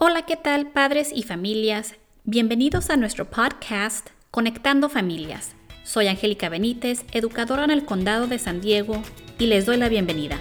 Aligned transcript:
Hola, 0.00 0.22
¿qué 0.22 0.36
tal 0.36 0.68
padres 0.68 1.10
y 1.12 1.24
familias? 1.24 1.96
Bienvenidos 2.22 2.88
a 2.88 2.96
nuestro 2.96 3.24
podcast 3.24 4.10
Conectando 4.30 4.88
Familias. 4.88 5.56
Soy 5.82 6.06
Angélica 6.06 6.48
Benítez, 6.48 7.04
educadora 7.10 7.64
en 7.64 7.72
el 7.72 7.84
Condado 7.84 8.28
de 8.28 8.38
San 8.38 8.60
Diego, 8.60 9.02
y 9.40 9.46
les 9.46 9.66
doy 9.66 9.76
la 9.76 9.88
bienvenida. 9.88 10.38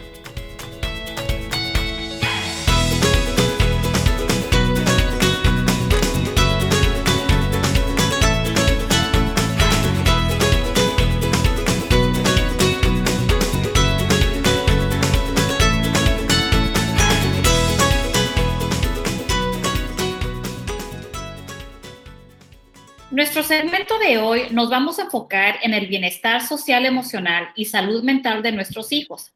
Segmento 23.47 23.97
de 23.97 24.17
hoy 24.17 24.47
nos 24.51 24.69
vamos 24.69 24.99
a 24.99 25.03
enfocar 25.03 25.55
en 25.61 25.73
el 25.73 25.87
bienestar 25.87 26.45
social, 26.45 26.85
emocional 26.85 27.47
y 27.55 27.63
salud 27.63 28.03
mental 28.03 28.43
de 28.43 28.51
nuestros 28.51 28.91
hijos. 28.91 29.33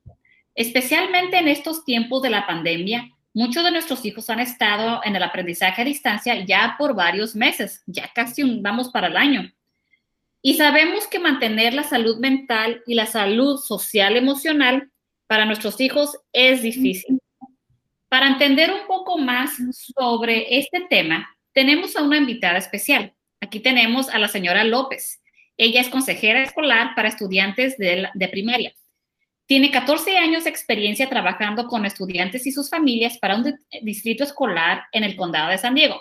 Especialmente 0.54 1.38
en 1.38 1.48
estos 1.48 1.86
tiempos 1.86 2.22
de 2.22 2.30
la 2.30 2.46
pandemia, 2.46 3.10
muchos 3.34 3.64
de 3.64 3.72
nuestros 3.72 4.04
hijos 4.04 4.30
han 4.30 4.42
estado 4.42 5.00
en 5.06 5.16
el 5.16 5.24
aprendizaje 5.24 5.82
a 5.82 5.86
distancia 5.86 6.44
ya 6.44 6.76
por 6.78 6.94
varios 6.94 7.38
meses, 7.38 7.84
ya 7.86 8.12
casi 8.14 8.44
un, 8.44 8.62
vamos 8.62 8.90
para 8.90 9.08
el 9.08 9.16
año. 9.16 9.50
Y 10.42 10.56
sabemos 10.56 11.08
que 11.08 11.20
mantener 11.20 11.74
la 11.74 11.84
salud 11.84 12.18
mental 12.18 12.82
y 12.86 12.96
la 12.96 13.06
salud 13.06 13.58
social 13.60 14.18
emocional 14.18 14.92
para 15.26 15.46
nuestros 15.46 15.80
hijos 15.80 16.18
es 16.34 16.62
difícil. 16.62 17.18
Para 18.10 18.28
entender 18.28 18.74
un 18.74 18.86
poco 18.88 19.18
más 19.18 19.52
sobre 19.72 20.58
este 20.58 20.82
tema, 20.90 21.30
tenemos 21.54 21.96
a 21.96 22.04
una 22.04 22.18
invitada 22.18 22.58
especial. 22.58 23.14
Aquí 23.42 23.60
tenemos 23.60 24.08
a 24.10 24.20
la 24.20 24.28
señora 24.28 24.64
López. 24.64 25.22
Ella 25.58 25.82
es 25.82 25.90
consejera 25.90 26.44
escolar 26.44 26.92
para 26.96 27.10
estudiantes 27.10 27.76
de, 27.78 28.08
primaria. 28.32 28.72
Tiene 29.48 29.72
14 29.72 30.18
años 30.18 30.44
de 30.44 30.52
experiencia 30.52 31.10
trabajando 31.10 31.66
con 31.68 31.86
estudiantes 31.86 32.46
y 32.46 32.52
sus 32.52 32.70
familias 32.70 33.18
para 33.18 33.36
un 33.36 33.60
distrito 33.82 34.24
escolar 34.24 34.84
en 34.92 35.04
el 35.04 35.16
condado 35.16 35.50
de 35.50 35.58
San 35.58 35.74
Diego. 35.74 36.00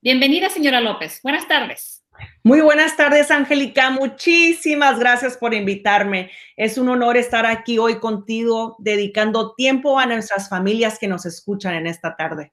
Bienvenida, 0.00 0.50
señora 0.50 0.80
López. 0.80 1.20
Buenas 1.22 1.46
tardes. 1.46 2.04
Muy 2.42 2.60
buenas 2.60 2.96
tardes, 2.96 3.30
Angélica. 3.30 3.90
Muchísimas 3.90 4.98
gracias 4.98 5.36
por 5.36 5.54
invitarme. 5.54 6.30
Es 6.56 6.76
un 6.76 6.88
honor 6.88 7.16
estar 7.16 7.46
aquí 7.46 7.78
hoy 7.78 8.00
contigo, 8.00 8.74
dedicando 8.80 9.54
tiempo 9.54 9.98
a 10.00 10.06
nuestras 10.06 10.48
familias 10.48 10.98
que 10.98 11.08
nos 11.08 11.24
escuchan 11.26 11.74
en 11.74 11.86
esta 11.86 12.16
tarde. 12.16 12.52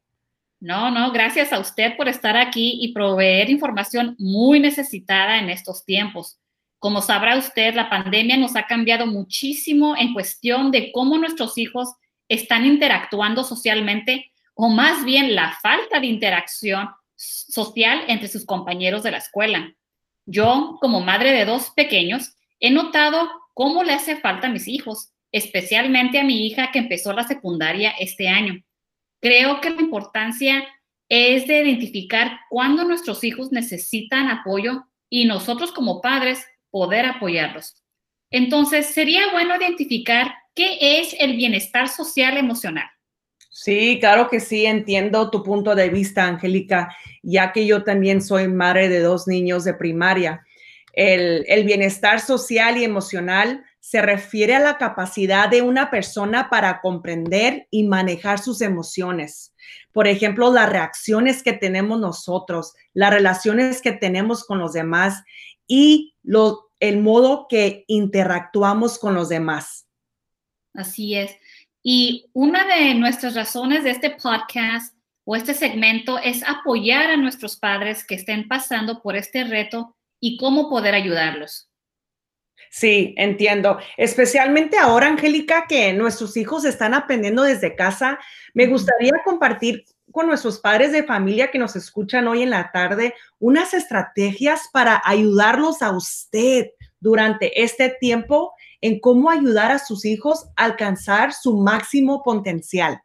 No, 0.59 0.91
no, 0.91 1.11
gracias 1.11 1.53
a 1.53 1.59
usted 1.59 1.95
por 1.95 2.09
estar 2.09 2.35
aquí 2.35 2.79
y 2.81 2.91
proveer 2.93 3.49
información 3.49 4.15
muy 4.19 4.59
necesitada 4.59 5.39
en 5.39 5.49
estos 5.49 5.85
tiempos. 5.85 6.37
Como 6.79 7.01
sabrá 7.01 7.37
usted, 7.37 7.73
la 7.75 7.89
pandemia 7.89 8.37
nos 8.37 8.55
ha 8.55 8.67
cambiado 8.67 9.05
muchísimo 9.05 9.95
en 9.97 10.13
cuestión 10.13 10.71
de 10.71 10.91
cómo 10.91 11.17
nuestros 11.17 11.57
hijos 11.57 11.89
están 12.27 12.65
interactuando 12.65 13.43
socialmente 13.43 14.31
o 14.53 14.67
más 14.69 15.05
bien 15.05 15.33
la 15.33 15.57
falta 15.61 15.99
de 16.01 16.07
interacción 16.07 16.89
social 17.15 18.03
entre 18.07 18.27
sus 18.27 18.45
compañeros 18.45 19.03
de 19.03 19.11
la 19.11 19.17
escuela. 19.17 19.73
Yo, 20.25 20.77
como 20.81 20.99
madre 20.99 21.31
de 21.31 21.45
dos 21.45 21.71
pequeños, 21.71 22.35
he 22.59 22.69
notado 22.69 23.29
cómo 23.53 23.83
le 23.83 23.93
hace 23.93 24.17
falta 24.17 24.47
a 24.47 24.51
mis 24.51 24.67
hijos, 24.67 25.11
especialmente 25.31 26.19
a 26.19 26.23
mi 26.23 26.45
hija 26.45 26.71
que 26.71 26.79
empezó 26.79 27.13
la 27.13 27.23
secundaria 27.23 27.91
este 27.99 28.27
año. 28.27 28.61
Creo 29.21 29.59
que 29.61 29.69
la 29.69 29.81
importancia 29.81 30.63
es 31.09 31.47
de 31.47 31.63
identificar 31.63 32.39
cuándo 32.49 32.83
nuestros 32.83 33.23
hijos 33.23 33.51
necesitan 33.51 34.29
apoyo 34.29 34.85
y 35.09 35.25
nosotros 35.25 35.71
como 35.71 36.01
padres 36.01 36.45
poder 36.69 37.05
apoyarlos. 37.05 37.83
Entonces, 38.31 38.87
sería 38.87 39.31
bueno 39.31 39.55
identificar 39.55 40.33
qué 40.53 40.99
es 40.99 41.15
el 41.19 41.35
bienestar 41.35 41.87
social 41.89 42.37
emocional. 42.37 42.85
Sí, 43.49 43.97
claro 43.99 44.29
que 44.29 44.39
sí, 44.39 44.65
entiendo 44.65 45.31
tu 45.31 45.43
punto 45.43 45.73
de 45.73 45.89
vista, 45.89 46.25
Angélica, 46.27 46.95
ya 47.23 47.51
que 47.51 47.65
yo 47.65 47.83
también 47.83 48.21
soy 48.21 48.47
madre 48.47 48.87
de 48.87 48.99
dos 48.99 49.27
niños 49.27 49.63
de 49.63 49.73
primaria. 49.73 50.45
El, 50.93 51.43
el 51.47 51.63
bienestar 51.65 52.19
social 52.19 52.77
y 52.77 52.83
emocional 52.83 53.65
se 53.79 54.01
refiere 54.01 54.55
a 54.55 54.59
la 54.59 54.77
capacidad 54.77 55.49
de 55.49 55.61
una 55.61 55.89
persona 55.89 56.49
para 56.49 56.81
comprender 56.81 57.67
y 57.71 57.83
manejar 57.83 58.39
sus 58.39 58.61
emociones. 58.61 59.53
Por 59.91 60.07
ejemplo, 60.07 60.51
las 60.53 60.69
reacciones 60.69 61.43
que 61.43 61.53
tenemos 61.53 61.99
nosotros, 61.99 62.73
las 62.93 63.11
relaciones 63.11 63.81
que 63.81 63.91
tenemos 63.91 64.43
con 64.45 64.59
los 64.59 64.73
demás 64.73 65.23
y 65.67 66.13
el 66.79 66.99
modo 66.99 67.47
que 67.49 67.85
interactuamos 67.87 68.99
con 68.99 69.15
los 69.15 69.29
demás. 69.29 69.87
Así 70.73 71.15
es. 71.15 71.31
Y 71.81 72.29
una 72.33 72.65
de 72.65 72.93
nuestras 72.95 73.35
razones 73.35 73.83
de 73.83 73.91
este 73.91 74.11
podcast 74.11 74.95
o 75.23 75.35
este 75.35 75.53
segmento 75.53 76.19
es 76.19 76.43
apoyar 76.43 77.11
a 77.11 77.17
nuestros 77.17 77.57
padres 77.57 78.05
que 78.05 78.15
estén 78.15 78.47
pasando 78.47 79.01
por 79.01 79.15
este 79.15 79.43
reto 79.43 79.95
y 80.19 80.37
cómo 80.37 80.69
poder 80.69 80.95
ayudarlos. 80.95 81.68
Sí, 82.69 83.15
entiendo. 83.17 83.79
Especialmente 83.97 84.77
ahora, 84.77 85.07
Angélica, 85.07 85.65
que 85.67 85.91
nuestros 85.93 86.37
hijos 86.37 86.65
están 86.65 86.93
aprendiendo 86.93 87.43
desde 87.43 87.75
casa, 87.75 88.19
me 88.53 88.67
gustaría 88.67 89.13
compartir 89.25 89.85
con 90.11 90.27
nuestros 90.27 90.59
padres 90.59 90.91
de 90.91 91.03
familia 91.03 91.51
que 91.51 91.59
nos 91.59 91.75
escuchan 91.75 92.27
hoy 92.27 92.41
en 92.43 92.49
la 92.49 92.71
tarde 92.71 93.13
unas 93.39 93.73
estrategias 93.73 94.69
para 94.71 95.01
ayudarlos 95.05 95.81
a 95.81 95.91
usted 95.91 96.67
durante 96.99 97.63
este 97.63 97.95
tiempo 97.99 98.53
en 98.81 98.99
cómo 98.99 99.29
ayudar 99.29 99.71
a 99.71 99.79
sus 99.79 100.05
hijos 100.05 100.47
a 100.55 100.65
alcanzar 100.65 101.33
su 101.33 101.57
máximo 101.57 102.23
potencial. 102.23 103.01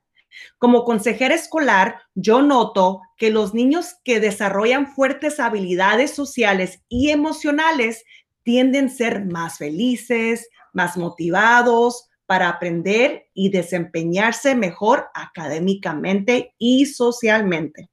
Como 0.58 0.84
consejera 0.84 1.34
escolar, 1.34 2.00
yo 2.14 2.42
noto 2.42 3.00
que 3.16 3.30
los 3.30 3.54
niños 3.54 3.96
que 4.04 4.18
desarrollan 4.18 4.88
fuertes 4.88 5.38
habilidades 5.38 6.12
sociales 6.12 6.82
y 6.88 7.10
emocionales 7.10 8.04
tienden 8.44 8.86
a 8.86 8.90
ser 8.90 9.24
más 9.24 9.58
felices, 9.58 10.48
más 10.72 10.96
motivados 10.96 12.08
para 12.26 12.48
aprender 12.48 13.26
y 13.34 13.50
desempeñarse 13.50 14.54
mejor 14.54 15.08
académicamente 15.14 16.54
y 16.58 16.86
socialmente. 16.86 17.90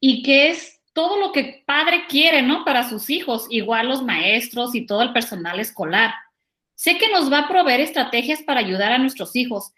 Y 0.00 0.22
que 0.22 0.50
es 0.50 0.80
todo 0.92 1.18
lo 1.18 1.30
que 1.30 1.62
padre 1.66 2.06
quiere, 2.08 2.42
¿no? 2.42 2.64
Para 2.64 2.88
sus 2.88 3.10
hijos, 3.10 3.46
igual 3.50 3.88
los 3.88 4.02
maestros 4.02 4.74
y 4.74 4.86
todo 4.86 5.02
el 5.02 5.12
personal 5.12 5.60
escolar. 5.60 6.14
Sé 6.74 6.96
que 6.96 7.10
nos 7.10 7.30
va 7.30 7.40
a 7.40 7.48
proveer 7.48 7.80
estrategias 7.80 8.42
para 8.42 8.60
ayudar 8.60 8.92
a 8.92 8.98
nuestros 8.98 9.36
hijos, 9.36 9.72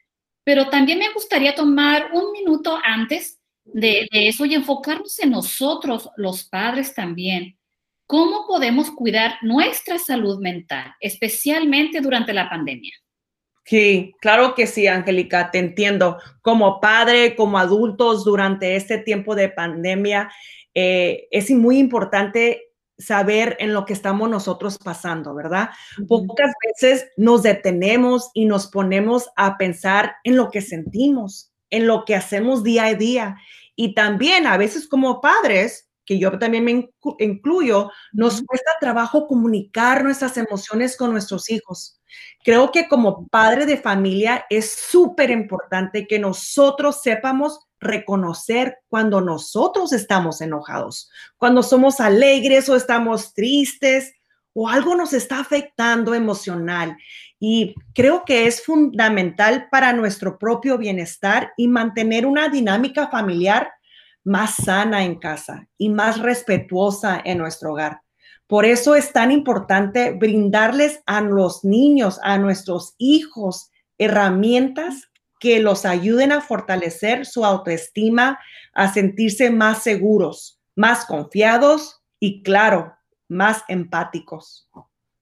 pero 0.44 0.69
también 0.69 0.99
me 0.99 1.12
gustaría 1.12 1.55
tomar 1.55 2.10
un 2.12 2.32
minuto 2.32 2.78
antes 2.84 3.41
de, 3.65 4.09
eso 4.12 4.44
y 4.47 4.55
enfocarnos 4.55 5.19
en 5.19 5.31
nosotros, 5.31 6.09
los 6.16 6.44
padres 6.44 6.94
también. 6.94 7.58
¿Cómo 8.09 8.47
podemos 8.47 8.91
cuidar 8.91 9.35
nuestra 9.43 9.99
salud 9.99 10.41
mental, 10.41 10.95
especialmente 10.99 12.01
durante 12.01 12.33
la 12.33 12.49
pandemia? 12.49 12.95
Sí, 13.67 14.15
claro 14.23 14.55
que 14.55 14.67
sí, 14.67 14.87
Angélica, 14.87 15.51
te 15.51 15.59
entiendo. 15.59 16.17
Como 16.41 16.81
padre, 16.81 17.37
como 17.37 17.59
adultos 17.59 18.25
durante 18.25 18.77
este 18.77 18.97
tiempo 18.97 19.35
de 19.35 19.51
pandemia, 19.51 20.33
eh, 20.73 21.29
es 21.31 21.51
muy 21.51 21.77
importante 21.79 22.73
saber 22.97 23.59
en 23.61 23.75
lo 23.75 23.85
que 23.85 23.93
estamos 23.93 24.31
nosotros 24.31 24.79
pasando, 24.79 25.35
¿verdad? 25.35 25.69
Pocas 26.09 26.55
veces 26.67 27.11
nos 27.19 27.43
detenemos 27.43 28.31
y 28.33 28.47
nos 28.47 28.69
ponemos 28.69 29.29
a 29.37 29.59
pensar 29.59 30.17
en 30.25 30.37
lo 30.37 30.51
que 30.51 30.63
sentimos, 30.63 31.53
en 31.69 31.87
lo 31.87 32.07
que 32.07 32.15
hacemos 32.15 32.63
día 32.63 32.87
a 32.87 32.95
día. 32.95 33.37
Y 33.77 33.93
también 33.93 34.47
a 34.47 34.56
veces 34.56 34.88
como 34.88 35.21
padres 35.21 35.88
que 36.08 36.19
yo 36.19 36.38
también 36.38 36.64
me 36.64 36.88
incluyo, 37.19 37.90
nos 38.12 38.40
cuesta 38.40 38.70
trabajo 38.81 39.26
comunicar 39.26 40.02
nuestras 40.02 40.38
emociones 40.38 40.96
con 40.96 41.12
nuestros 41.12 41.50
hijos. 41.50 42.00
Creo 42.43 42.72
que 42.72 42.88
como 42.88 43.28
padre 43.28 43.66
de 43.66 43.76
familia 43.76 44.46
es 44.49 44.72
súper 44.72 45.28
importante 45.28 46.06
que 46.06 46.19
nosotros 46.19 47.02
sepamos 47.02 47.60
reconocer 47.78 48.78
cuando 48.88 49.20
nosotros 49.20 49.93
estamos 49.93 50.40
enojados, 50.40 51.10
cuando 51.37 51.62
somos 51.62 52.00
alegres 52.00 52.70
o 52.70 52.75
estamos 52.75 53.34
tristes 53.34 54.14
o 54.55 54.66
algo 54.66 54.94
nos 54.94 55.12
está 55.12 55.40
afectando 55.40 56.14
emocional. 56.14 56.96
Y 57.38 57.75
creo 57.93 58.25
que 58.25 58.46
es 58.46 58.64
fundamental 58.64 59.69
para 59.70 59.93
nuestro 59.93 60.38
propio 60.38 60.78
bienestar 60.78 61.52
y 61.58 61.69
mantener 61.69 62.25
una 62.25 62.49
dinámica 62.49 63.08
familiar 63.08 63.70
más 64.29 64.57
sana 64.57 65.05
en 65.05 65.19
casa 65.19 65.69
y 65.79 65.89
más 65.89 66.21
respetuosa 66.21 67.21
en 67.25 67.39
nuestro 67.39 67.73
hogar. 67.73 68.03
Por 68.47 68.67
eso 68.67 68.95
es 68.95 69.13
tan 69.13 69.33
importante 69.33 70.13
brindarles 70.13 71.03
a 71.07 71.21
los 71.23 71.65
niños, 71.65 72.21
a 72.23 72.39
nuestros 72.39 72.95
hijos, 72.99 73.71
herramientas 73.97 75.09
que 75.41 75.61
los 75.61 75.85
ayuden 75.85 76.33
a 76.33 76.41
fortalecer 76.41 77.25
su 77.25 77.45
autoestima, 77.45 78.39
a 78.75 78.93
sentirse 78.93 79.51
más 79.51 79.83
seguros, 79.83 80.61
más 80.77 81.07
confiados 81.07 82.03
y, 82.21 82.43
claro, 82.43 82.95
más 83.29 83.65
empáticos. 83.69 84.69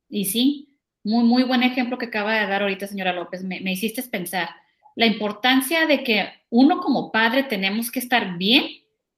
Y 0.08 0.24
sí, 0.24 0.78
muy, 1.04 1.24
muy 1.24 1.44
buen 1.44 1.62
ejemplo 1.62 1.98
que 1.98 2.06
acaba 2.06 2.34
de 2.34 2.46
dar 2.46 2.62
ahorita, 2.62 2.86
señora 2.86 3.12
López. 3.12 3.44
Me, 3.44 3.60
me 3.60 3.72
hiciste 3.72 4.02
pensar 4.02 4.48
la 4.96 5.06
importancia 5.06 5.86
de 5.86 6.02
que 6.02 6.28
uno 6.50 6.80
como 6.80 7.12
padre 7.12 7.44
tenemos 7.44 7.90
que 7.90 7.98
estar 7.98 8.36
bien 8.38 8.64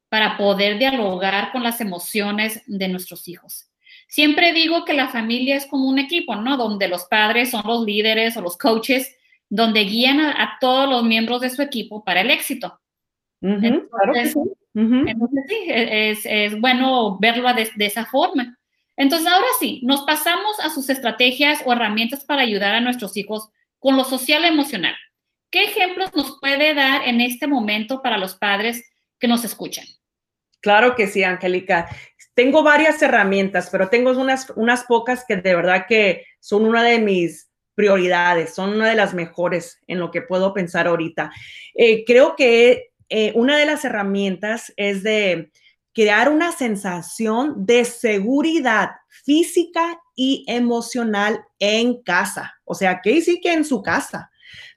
para 0.08 0.36
poder 0.36 0.78
dialogar 0.78 1.52
con 1.52 1.62
las 1.62 1.80
emociones 1.80 2.62
de 2.66 2.88
nuestros 2.88 3.28
hijos. 3.28 3.68
Siempre 4.08 4.52
digo 4.52 4.84
que 4.84 4.94
la 4.94 5.08
familia 5.08 5.56
es 5.56 5.66
como 5.66 5.88
un 5.88 5.98
equipo, 5.98 6.34
¿no? 6.34 6.56
Donde 6.56 6.88
los 6.88 7.04
padres 7.04 7.50
son 7.50 7.62
los 7.66 7.84
líderes 7.84 8.36
o 8.36 8.40
los 8.40 8.56
coaches, 8.56 9.14
donde 9.50 9.80
guían 9.80 10.20
a, 10.20 10.56
todos 10.60 10.88
los 10.88 11.04
miembros 11.04 11.42
de 11.42 11.50
su 11.50 11.60
equipo 11.62 12.02
para 12.04 12.22
el 12.22 12.30
éxito. 12.30 12.80
entonces, 13.42 14.34
sí. 15.48 16.24
es, 16.24 16.60
bueno 16.60 17.18
verlo 17.18 17.52
de, 17.52 17.70
de 17.74 17.86
esa 17.86 18.06
forma. 18.06 18.58
Entonces, 18.96 19.28
ahora 19.28 19.46
sí, 19.60 19.80
nos 19.84 20.02
pasamos 20.02 20.58
a 20.60 20.70
sus 20.70 20.88
estrategias 20.88 21.62
o 21.64 21.72
herramientas 21.72 22.24
para 22.24 22.42
ayudar 22.42 22.74
a 22.74 22.80
nuestros 22.80 23.16
hijos 23.16 23.50
con 23.78 23.96
lo 23.96 24.04
social 24.04 24.42
y 24.44 24.48
emocional. 24.48 24.96
¿Qué 25.50 25.64
ejemplos 25.64 26.14
nos 26.14 26.38
puede 26.40 26.74
dar 26.74 27.06
en 27.06 27.20
este 27.20 27.46
momento 27.46 28.02
para 28.02 28.18
los 28.18 28.34
padres 28.36 28.84
que 29.18 29.28
nos 29.28 29.44
escuchan? 29.44 29.84
Claro 30.60 30.94
que 30.96 31.06
sí, 31.06 31.22
Angélica. 31.22 31.88
Tengo 32.34 32.62
varias 32.62 33.00
herramientas, 33.02 33.68
pero 33.70 33.88
tengo 33.88 34.10
unas, 34.10 34.50
unas 34.56 34.84
pocas 34.84 35.24
que 35.26 35.36
de 35.36 35.54
verdad 35.54 35.86
que 35.88 36.24
son 36.40 36.64
una 36.64 36.82
de 36.82 36.98
mis 36.98 37.48
prioridades, 37.74 38.54
son 38.54 38.70
una 38.70 38.88
de 38.88 38.96
las 38.96 39.14
mejores 39.14 39.80
en 39.86 40.00
lo 40.00 40.10
que 40.10 40.22
puedo 40.22 40.52
pensar 40.52 40.88
ahorita. 40.88 41.30
Eh, 41.74 42.04
creo 42.04 42.34
que 42.34 42.90
eh, 43.08 43.32
una 43.36 43.56
de 43.56 43.66
las 43.66 43.84
herramientas 43.84 44.72
es 44.76 45.02
de 45.02 45.52
crear 45.94 46.28
una 46.28 46.52
sensación 46.52 47.66
de 47.66 47.84
seguridad 47.84 48.90
física 49.24 50.00
y 50.14 50.44
emocional 50.48 51.44
en 51.58 52.02
casa. 52.02 52.54
O 52.64 52.74
sea, 52.74 53.00
que 53.00 53.20
sí 53.20 53.40
que 53.40 53.52
en 53.52 53.64
su 53.64 53.82
casa. 53.82 54.30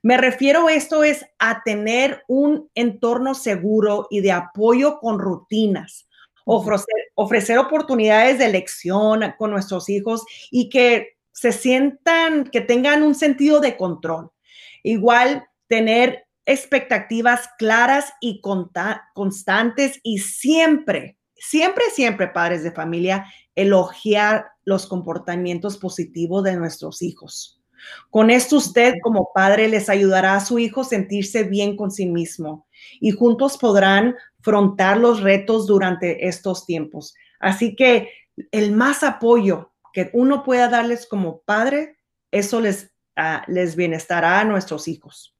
Me 0.03 0.18
refiero 0.18 0.68
a 0.68 0.74
esto 0.74 1.03
es 1.03 1.25
a 1.38 1.62
tener 1.63 2.24
un 2.27 2.69
entorno 2.74 3.36
seguro 3.36 4.07
y 4.09 4.21
de 4.21 4.31
apoyo 4.31 5.00
con 5.00 5.19
rutinas, 5.19 6.07
ofrecer, 6.45 7.12
ofrecer 7.13 7.59
oportunidades 7.59 8.39
de 8.39 8.45
elección 8.45 9.21
con 9.38 9.51
nuestros 9.51 9.89
hijos 9.89 10.24
y 10.50 10.69
que 10.69 11.18
se 11.31 11.51
sientan, 11.51 12.45
que 12.45 12.62
tengan 12.62 13.03
un 13.03 13.13
sentido 13.13 13.59
de 13.59 13.77
control. 13.77 14.31
Igual 14.83 15.45
tener 15.68 16.25
expectativas 16.45 17.50
claras 17.59 18.13
y 18.19 18.42
constantes 18.42 20.00
y 20.01 20.18
siempre, 20.18 21.18
siempre, 21.36 21.86
siempre, 21.94 22.27
padres 22.27 22.63
de 22.63 22.71
familia, 22.71 23.25
elogiar 23.56 24.48
los 24.65 24.88
comportamientos 24.88 25.77
positivos 25.77 26.44
de 26.44 26.56
nuestros 26.56 27.03
hijos. 27.03 27.61
Con 28.10 28.30
esto 28.30 28.57
usted 28.57 28.95
como 29.01 29.31
padre 29.33 29.68
les 29.68 29.89
ayudará 29.89 30.36
a 30.36 30.45
su 30.45 30.60
hijo 30.60 30.83
sentirse 30.83 31.44
bien 31.44 31.75
con 31.75 31.92
sí 31.92 32.06
mismo 32.06 32.68
y 33.00 33.12
juntos 33.12 33.57
podrán 33.57 34.16
afrontar 34.39 34.98
los 34.98 35.22
retos 35.22 35.68
durante 35.68 36.28
estos 36.28 36.66
tiempos. 36.66 37.16
Así 37.39 37.75
que 37.75 38.10
el 38.51 38.72
más 38.72 39.04
apoyo 39.04 39.72
que 39.94 40.10
uno 40.13 40.44
pueda 40.44 40.68
darles 40.69 41.06
como 41.06 41.42
padre, 41.42 41.98
eso 42.31 42.60
les, 42.60 42.92
uh, 43.18 43.42
les 43.48 43.75
bienestará 43.75 44.39
a 44.39 44.45
nuestros 44.45 44.88
hijos. 44.88 45.36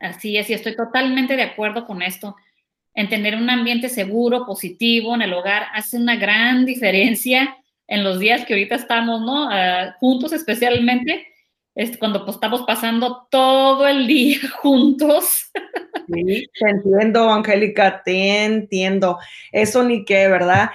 Así 0.00 0.36
es, 0.36 0.50
y 0.50 0.54
estoy 0.54 0.74
totalmente 0.74 1.36
de 1.36 1.42
acuerdo 1.42 1.86
con 1.86 2.02
esto. 2.02 2.36
En 2.94 3.08
tener 3.08 3.36
un 3.36 3.48
ambiente 3.48 3.88
seguro, 3.88 4.44
positivo 4.44 5.14
en 5.14 5.22
el 5.22 5.32
hogar 5.32 5.66
hace 5.72 5.96
una 5.96 6.16
gran 6.16 6.66
diferencia 6.66 7.56
en 7.86 8.04
los 8.04 8.18
días 8.18 8.44
que 8.44 8.54
ahorita 8.54 8.74
estamos, 8.74 9.20
¿no? 9.20 9.46
Uh, 9.46 9.92
juntos 10.00 10.32
especialmente, 10.32 11.26
es 11.74 11.96
cuando 11.96 12.24
pues, 12.24 12.36
estamos 12.36 12.62
pasando 12.66 13.26
todo 13.30 13.86
el 13.86 14.06
día 14.06 14.38
juntos. 14.60 15.50
Sí, 16.12 16.46
te 16.58 16.68
entiendo, 16.68 17.30
Angélica, 17.30 18.02
te 18.04 18.44
entiendo. 18.44 19.18
Eso 19.50 19.82
ni 19.82 20.04
qué, 20.04 20.28
¿verdad? 20.28 20.70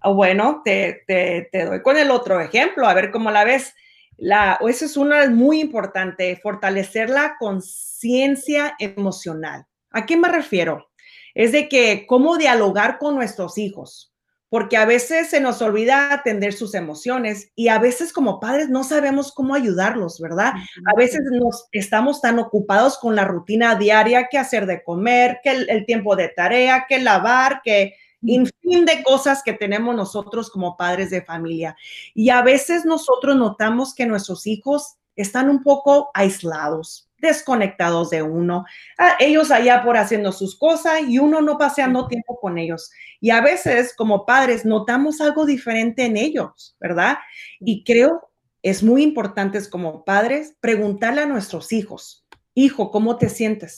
Ah, 0.00 0.10
bueno, 0.10 0.62
te, 0.64 1.02
te, 1.06 1.64
doy 1.64 1.82
con 1.82 1.96
el 1.96 2.10
otro 2.10 2.40
ejemplo, 2.40 2.86
a 2.86 2.94
ver 2.94 3.10
cómo 3.10 3.30
la 3.30 3.44
ves. 3.44 3.74
La, 4.16 4.58
eso 4.66 4.84
es 4.84 4.96
una 4.96 5.28
muy 5.30 5.60
importante, 5.60 6.36
fortalecer 6.36 7.08
la 7.08 7.36
conciencia 7.38 8.74
emocional. 8.78 9.66
¿A 9.90 10.06
qué 10.06 10.16
me 10.16 10.28
refiero? 10.28 10.90
Es 11.34 11.52
de 11.52 11.68
que 11.68 12.04
cómo 12.06 12.36
dialogar 12.36 12.98
con 12.98 13.14
nuestros 13.14 13.58
hijos 13.58 14.07
porque 14.50 14.76
a 14.76 14.86
veces 14.86 15.28
se 15.28 15.40
nos 15.40 15.60
olvida 15.60 16.12
atender 16.12 16.52
sus 16.52 16.74
emociones 16.74 17.52
y 17.54 17.68
a 17.68 17.78
veces 17.78 18.12
como 18.12 18.40
padres 18.40 18.68
no 18.68 18.82
sabemos 18.82 19.32
cómo 19.32 19.54
ayudarlos, 19.54 20.20
¿verdad? 20.20 20.52
A 20.86 20.96
veces 20.96 21.20
nos 21.30 21.68
estamos 21.72 22.20
tan 22.20 22.38
ocupados 22.38 22.98
con 22.98 23.14
la 23.14 23.24
rutina 23.24 23.74
diaria, 23.74 24.28
que 24.30 24.38
hacer 24.38 24.66
de 24.66 24.82
comer, 24.82 25.40
que 25.42 25.50
el, 25.50 25.86
tiempo 25.86 26.16
de 26.16 26.28
tarea, 26.28 26.86
que 26.88 26.98
lavar, 26.98 27.60
que 27.62 27.94
fin 28.20 28.84
de 28.84 29.02
cosas 29.02 29.42
que 29.42 29.52
tenemos 29.52 29.94
nosotros 29.94 30.50
como 30.50 30.76
padres 30.76 31.10
de 31.10 31.22
familia. 31.22 31.76
Y 32.14 32.30
a 32.30 32.42
veces 32.42 32.84
nosotros 32.84 33.36
notamos 33.36 33.94
que 33.94 34.06
nuestros 34.06 34.46
hijos 34.46 34.96
están 35.14 35.50
un 35.50 35.62
poco 35.62 36.10
aislados, 36.14 37.07
desconectados 37.20 38.10
de 38.10 38.22
uno, 38.22 38.64
ah, 38.98 39.16
ellos 39.18 39.50
allá 39.50 39.82
por 39.82 39.96
haciendo 39.96 40.32
sus 40.32 40.58
cosas 40.58 41.00
y 41.06 41.18
uno 41.18 41.40
no 41.40 41.58
paseando 41.58 42.08
tiempo 42.08 42.38
con 42.40 42.58
ellos. 42.58 42.90
Y 43.20 43.30
a 43.30 43.40
veces 43.40 43.94
como 43.96 44.24
padres 44.26 44.64
notamos 44.64 45.20
algo 45.20 45.46
diferente 45.46 46.04
en 46.04 46.16
ellos, 46.16 46.76
¿verdad? 46.80 47.18
Y 47.60 47.84
creo 47.84 48.30
es 48.62 48.82
muy 48.82 49.02
importante 49.02 49.58
como 49.70 50.04
padres 50.04 50.54
preguntarle 50.60 51.22
a 51.22 51.26
nuestros 51.26 51.72
hijos, 51.72 52.26
hijo, 52.54 52.90
¿cómo 52.90 53.16
te 53.16 53.28
sientes? 53.28 53.76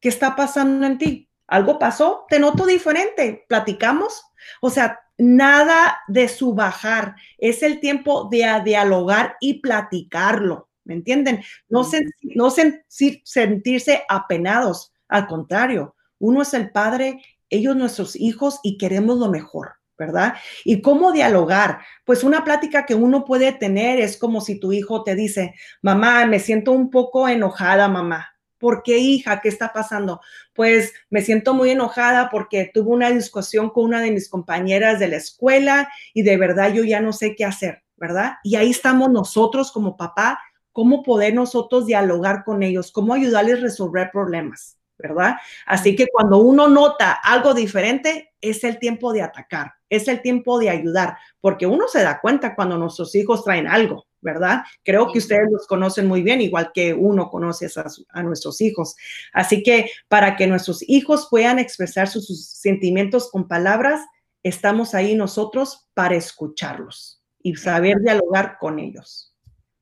¿Qué 0.00 0.08
está 0.08 0.36
pasando 0.36 0.86
en 0.86 0.98
ti? 0.98 1.30
¿Algo 1.46 1.78
pasó? 1.78 2.26
¿Te 2.28 2.38
noto 2.38 2.66
diferente? 2.66 3.44
¿Platicamos? 3.48 4.24
O 4.60 4.70
sea, 4.70 5.00
nada 5.16 6.00
de 6.08 6.28
subajar. 6.28 7.14
Es 7.38 7.62
el 7.62 7.80
tiempo 7.80 8.28
de 8.30 8.44
dialogar 8.64 9.36
y 9.40 9.60
platicarlo. 9.60 10.68
¿Me 10.86 10.94
entienden? 10.94 11.42
No, 11.68 11.86
no 12.34 12.50
sentirse 12.50 14.02
apenados, 14.08 14.92
al 15.08 15.26
contrario, 15.26 15.94
uno 16.18 16.42
es 16.42 16.54
el 16.54 16.70
padre, 16.70 17.22
ellos 17.50 17.76
nuestros 17.76 18.16
hijos 18.16 18.60
y 18.62 18.78
queremos 18.78 19.18
lo 19.18 19.30
mejor. 19.30 19.74
¿verdad? 19.98 20.34
¿Y 20.64 20.82
cómo 20.82 21.12
dialogar? 21.12 21.78
Pues 22.04 22.22
una 22.22 22.44
plática 22.44 22.84
que 22.84 22.94
uno 22.94 23.24
puede 23.24 23.52
tener 23.52 23.98
es 23.98 24.18
como 24.18 24.40
si 24.42 24.60
tu 24.60 24.72
hijo 24.72 25.02
te 25.02 25.14
dice, 25.14 25.54
mamá, 25.80 26.26
me 26.26 26.38
siento 26.38 26.72
un 26.72 26.90
poco 26.90 27.28
enojada, 27.28 27.88
mamá. 27.88 28.28
¿Por 28.58 28.82
qué, 28.82 28.98
hija? 28.98 29.40
¿Qué 29.40 29.48
está 29.48 29.72
pasando? 29.72 30.20
Pues 30.54 30.92
me 31.10 31.20
siento 31.20 31.54
muy 31.54 31.70
enojada 31.70 32.30
porque 32.30 32.70
tuve 32.72 32.90
una 32.90 33.10
discusión 33.10 33.70
con 33.70 33.84
una 33.84 34.00
de 34.00 34.10
mis 34.10 34.28
compañeras 34.28 34.98
de 34.98 35.08
la 35.08 35.16
escuela 35.16 35.88
y 36.14 36.22
de 36.22 36.36
verdad 36.36 36.72
yo 36.72 36.82
ya 36.84 37.00
no 37.00 37.12
sé 37.12 37.34
qué 37.34 37.44
hacer, 37.44 37.82
¿verdad? 37.96 38.34
Y 38.42 38.56
ahí 38.56 38.70
estamos 38.70 39.10
nosotros 39.10 39.72
como 39.72 39.96
papá 39.96 40.40
cómo 40.76 41.02
poder 41.02 41.32
nosotros 41.32 41.86
dialogar 41.86 42.44
con 42.44 42.62
ellos, 42.62 42.92
cómo 42.92 43.14
ayudarles 43.14 43.60
a 43.60 43.62
resolver 43.62 44.10
problemas, 44.12 44.76
¿verdad? 44.98 45.36
Así 45.64 45.96
que 45.96 46.06
cuando 46.06 46.36
uno 46.36 46.68
nota 46.68 47.12
algo 47.12 47.54
diferente, 47.54 48.34
es 48.42 48.62
el 48.62 48.78
tiempo 48.78 49.14
de 49.14 49.22
atacar, 49.22 49.72
es 49.88 50.06
el 50.06 50.20
tiempo 50.20 50.58
de 50.58 50.68
ayudar, 50.68 51.16
porque 51.40 51.66
uno 51.66 51.88
se 51.88 52.02
da 52.02 52.20
cuenta 52.20 52.54
cuando 52.54 52.76
nuestros 52.76 53.14
hijos 53.14 53.42
traen 53.42 53.66
algo, 53.66 54.04
¿verdad? 54.20 54.64
Creo 54.84 55.10
que 55.10 55.18
ustedes 55.20 55.48
los 55.50 55.66
conocen 55.66 56.06
muy 56.06 56.20
bien, 56.20 56.42
igual 56.42 56.72
que 56.74 56.92
uno 56.92 57.30
conoce 57.30 57.68
a, 57.74 57.84
a, 58.10 58.22
nuestros 58.22 58.60
hijos. 58.60 58.96
Así 59.32 59.62
que 59.62 59.90
para 60.08 60.36
que 60.36 60.46
nuestros 60.46 60.86
hijos 60.86 61.28
puedan 61.30 61.58
expresar 61.58 62.06
sus, 62.06 62.26
sus 62.26 62.50
sentimientos 62.50 63.30
con 63.30 63.48
palabras, 63.48 64.02
estamos 64.42 64.92
ahí 64.92 65.14
nosotros 65.14 65.88
para 65.94 66.16
escucharlos 66.16 67.22
y 67.42 67.56
saber 67.56 67.96
dialogar 68.02 68.58
con 68.60 68.78
ellos. 68.78 69.32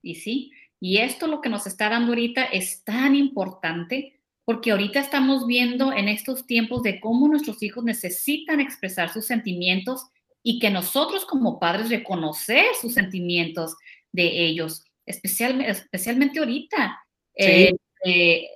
Y 0.04 0.16
sí, 0.16 0.52
y 0.84 0.98
esto 0.98 1.28
lo 1.28 1.40
que 1.40 1.48
nos 1.48 1.66
está 1.66 1.88
dando 1.88 2.12
ahorita 2.12 2.44
es 2.44 2.84
tan 2.84 3.16
importante 3.16 4.20
porque 4.44 4.70
ahorita 4.70 5.00
estamos 5.00 5.46
viendo 5.46 5.94
en 5.94 6.08
estos 6.08 6.46
tiempos 6.46 6.82
de 6.82 7.00
cómo 7.00 7.26
nuestros 7.26 7.62
hijos 7.62 7.82
necesitan 7.84 8.60
expresar 8.60 9.10
sus 9.10 9.24
sentimientos 9.24 10.02
y 10.42 10.58
que 10.58 10.68
nosotros 10.68 11.24
como 11.24 11.58
padres 11.58 11.88
reconocer 11.88 12.66
sus 12.78 12.92
sentimientos 12.92 13.76
de 14.12 14.44
ellos, 14.44 14.84
especialmente, 15.06 15.72
especialmente 15.72 16.38
ahorita. 16.38 16.98
Eh, 17.34 17.74
eh, 18.04 18.50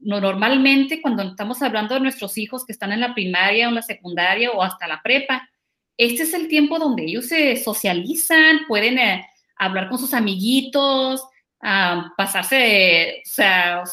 normalmente 0.00 1.02
cuando 1.02 1.22
estamos 1.22 1.60
hablando 1.60 1.92
de 1.92 2.00
nuestros 2.00 2.38
hijos 2.38 2.64
que 2.64 2.72
están 2.72 2.92
en 2.92 3.00
la 3.00 3.12
primaria 3.12 3.66
o 3.66 3.68
en 3.68 3.74
la 3.74 3.82
secundaria 3.82 4.52
o 4.52 4.62
hasta 4.62 4.88
la 4.88 5.02
prepa, 5.02 5.46
este 5.98 6.22
es 6.22 6.32
el 6.32 6.48
tiempo 6.48 6.78
donde 6.78 7.04
ellos 7.04 7.26
se 7.26 7.58
socializan, 7.58 8.60
pueden 8.66 8.98
eh, 8.98 9.26
hablar 9.56 9.90
con 9.90 9.98
sus 9.98 10.14
amiguitos, 10.14 11.22
pasarse, 12.16 13.22
o 13.24 13.28
sea, 13.28 13.84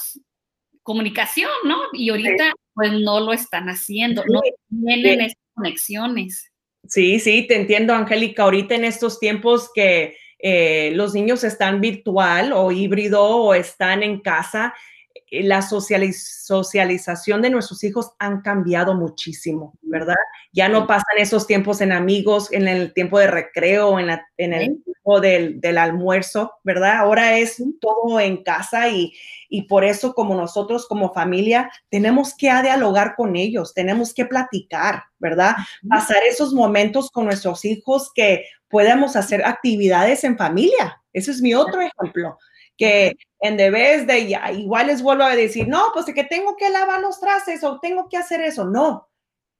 comunicación, 0.83 1.51
¿no? 1.65 1.77
Y 1.93 2.09
ahorita 2.09 2.53
pues 2.73 2.91
no 2.93 3.19
lo 3.19 3.33
están 3.33 3.67
haciendo, 3.67 4.23
no 4.27 4.41
tienen 4.69 5.21
esas 5.21 5.37
conexiones. 5.53 6.51
Sí, 6.87 7.19
sí, 7.19 7.45
te 7.47 7.55
entiendo, 7.55 7.93
Angélica. 7.93 8.43
Ahorita 8.43 8.73
en 8.73 8.85
estos 8.85 9.19
tiempos 9.19 9.69
que 9.73 10.17
eh, 10.39 10.91
los 10.95 11.13
niños 11.13 11.43
están 11.43 11.81
virtual 11.81 12.53
o 12.53 12.71
híbrido 12.71 13.23
o 13.23 13.53
están 13.53 14.01
en 14.01 14.21
casa, 14.21 14.73
eh, 15.31 15.43
la 15.43 15.61
socialización 15.61 17.41
de 17.41 17.49
nuestros 17.49 17.83
hijos 17.83 18.11
han 18.19 18.41
cambiado 18.41 18.93
muchísimo, 18.95 19.73
¿verdad? 19.81 20.15
Ya 20.51 20.69
no 20.69 20.87
pasan 20.87 21.17
esos 21.17 21.45
tiempos 21.45 21.81
en 21.81 21.91
amigos, 21.91 22.51
en 22.51 22.67
el 22.67 22.93
tiempo 22.93 23.19
de 23.19 23.27
recreo, 23.27 23.99
en, 23.99 24.09
en 24.37 24.53
el 24.53 24.83
tiempo 24.83 25.19
del, 25.21 25.61
del, 25.61 25.77
almuerzo, 25.77 26.53
¿verdad? 26.63 26.97
Ahora 26.97 27.37
es 27.37 27.63
todo 27.79 28.19
en 28.19 28.43
casa 28.43 28.89
y, 28.89 29.13
y 29.49 29.63
por 29.63 29.83
eso 29.83 30.13
como 30.13 30.35
nosotros 30.35 30.87
como 30.87 31.13
familia 31.13 31.71
tenemos 31.89 32.35
que 32.35 32.47
dialogar 32.61 33.15
con 33.15 33.35
ellos, 33.35 33.73
tenemos 33.73 34.13
que 34.13 34.25
platicar, 34.25 35.03
¿verdad? 35.19 35.55
Pasar 35.87 36.23
esos 36.27 36.53
momentos 36.53 37.11
con 37.11 37.25
nuestros 37.25 37.65
hijos 37.65 38.11
que 38.13 38.45
podamos 38.69 39.15
hacer 39.15 39.45
actividades 39.45 40.23
en 40.23 40.37
familia. 40.37 41.01
Ese 41.13 41.31
es 41.31 41.41
mi 41.41 41.53
otro 41.53 41.81
ejemplo 41.81 42.37
que 42.79 43.17
en 43.41 43.57
vez 43.57 44.07
de 44.07 44.27
ya, 44.27 44.51
igual 44.51 44.87
les 44.87 45.01
vuelvo 45.01 45.23
a 45.23 45.35
decir, 45.35 45.67
no, 45.67 45.91
pues 45.93 46.05
que 46.07 46.23
tengo 46.23 46.55
que 46.57 46.69
lavar 46.69 47.01
los 47.01 47.19
trastes 47.19 47.63
o 47.63 47.79
tengo 47.79 48.07
que 48.09 48.17
hacer 48.17 48.41
eso. 48.41 48.65
No, 48.65 49.09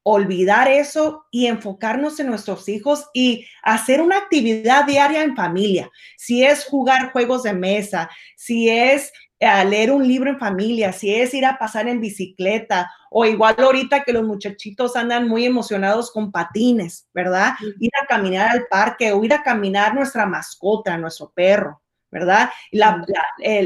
olvidar 0.03 0.67
eso 0.67 1.25
y 1.29 1.47
enfocarnos 1.47 2.19
en 2.19 2.27
nuestros 2.27 2.67
hijos 2.69 3.07
y 3.13 3.45
hacer 3.61 4.01
una 4.01 4.17
actividad 4.17 4.85
diaria 4.85 5.21
en 5.21 5.35
familia. 5.35 5.91
Si 6.17 6.43
es 6.43 6.65
jugar 6.65 7.11
juegos 7.11 7.43
de 7.43 7.53
mesa, 7.53 8.09
si 8.35 8.69
es 8.69 9.11
eh, 9.39 9.65
leer 9.65 9.91
un 9.91 10.07
libro 10.07 10.29
en 10.29 10.39
familia, 10.39 10.91
si 10.93 11.13
es 11.13 11.33
ir 11.33 11.45
a 11.45 11.57
pasar 11.57 11.87
en 11.87 12.01
bicicleta 12.01 12.91
o 13.11 13.25
igual 13.25 13.55
ahorita 13.57 14.03
que 14.03 14.13
los 14.13 14.23
muchachitos 14.23 14.95
andan 14.95 15.27
muy 15.27 15.45
emocionados 15.45 16.11
con 16.11 16.31
patines, 16.31 17.07
¿verdad? 17.13 17.53
Ir 17.79 17.91
a 18.01 18.05
caminar 18.05 18.49
al 18.49 18.67
parque 18.67 19.11
o 19.11 19.23
ir 19.23 19.33
a 19.33 19.43
caminar 19.43 19.93
nuestra 19.93 20.25
mascota, 20.25 20.97
nuestro 20.97 21.31
perro. 21.33 21.81
¿Verdad? 22.11 22.49
La, 22.71 23.05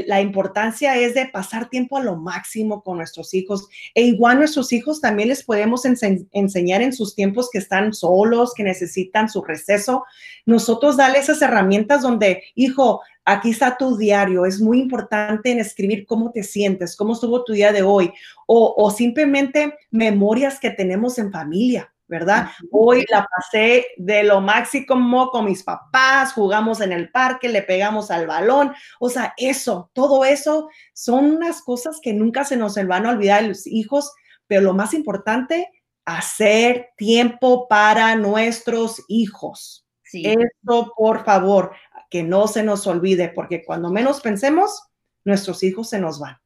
la, 0.06 0.20
importancia 0.20 0.96
es 0.96 1.14
de 1.14 1.26
pasar 1.26 1.68
tiempo 1.68 1.96
a 1.96 2.02
lo 2.02 2.16
máximo 2.16 2.82
con 2.82 2.98
nuestros 2.98 3.32
hijos. 3.34 3.68
E 3.94 4.02
igual 4.02 4.38
nuestros 4.38 4.72
hijos 4.72 5.00
también 5.00 5.28
les 5.28 5.42
podemos 5.42 5.84
enseñar 5.84 6.82
en 6.82 6.92
sus 6.92 7.14
tiempos 7.14 7.48
que 7.50 7.58
están 7.58 7.94
solos, 7.94 8.52
que 8.54 8.64
necesitan 8.64 9.28
su 9.28 9.42
receso. 9.42 10.04
Nosotros 10.44 10.96
darle 10.96 11.18
esas 11.18 11.40
herramientas 11.40 12.02
donde, 12.02 12.42
hijo, 12.54 13.00
aquí 13.24 13.50
está 13.50 13.76
tu 13.76 13.96
diario. 13.96 14.44
Es 14.44 14.60
muy 14.60 14.80
importante 14.80 15.50
en 15.50 15.60
escribir 15.60 16.04
cómo 16.06 16.30
te 16.30 16.42
sientes, 16.42 16.96
cómo 16.96 17.14
estuvo 17.14 17.44
tu 17.44 17.54
día 17.54 17.72
de 17.72 17.82
hoy 17.82 18.12
o, 18.46 18.74
o 18.76 18.90
simplemente 18.90 19.74
memorias 19.90 20.60
que 20.60 20.70
tenemos 20.70 21.18
en 21.18 21.32
familia. 21.32 21.93
¿Verdad? 22.06 22.50
Hoy 22.70 23.04
la 23.10 23.26
pasé 23.26 23.86
de 23.96 24.24
lo 24.24 24.40
máximo 24.40 25.30
con 25.30 25.44
mis 25.44 25.62
papás, 25.62 26.32
jugamos 26.32 26.80
en 26.80 26.92
el 26.92 27.10
parque, 27.10 27.48
le 27.48 27.62
pegamos 27.62 28.10
al 28.10 28.26
balón, 28.26 28.72
o 29.00 29.08
sea, 29.08 29.34
eso, 29.36 29.90
todo 29.94 30.24
eso 30.24 30.68
son 30.92 31.36
unas 31.36 31.62
cosas 31.62 31.98
que 32.02 32.12
nunca 32.12 32.44
se 32.44 32.56
nos 32.56 32.74
van 32.86 33.06
a 33.06 33.10
olvidar 33.10 33.42
de 33.42 33.48
los 33.48 33.66
hijos, 33.66 34.12
pero 34.46 34.62
lo 34.62 34.74
más 34.74 34.94
importante, 34.94 35.70
hacer 36.04 36.90
tiempo 36.96 37.66
para 37.68 38.14
nuestros 38.16 39.02
hijos. 39.08 39.86
Eso, 40.12 40.92
por 40.96 41.24
favor, 41.24 41.72
que 42.08 42.22
no 42.22 42.46
se 42.46 42.62
nos 42.62 42.86
olvide, 42.86 43.30
porque 43.30 43.64
cuando 43.64 43.90
menos 43.90 44.20
pensemos, 44.20 44.82
nuestros 45.24 45.62
hijos 45.64 45.88
se 45.88 45.98
nos 45.98 46.20
van. 46.20 46.36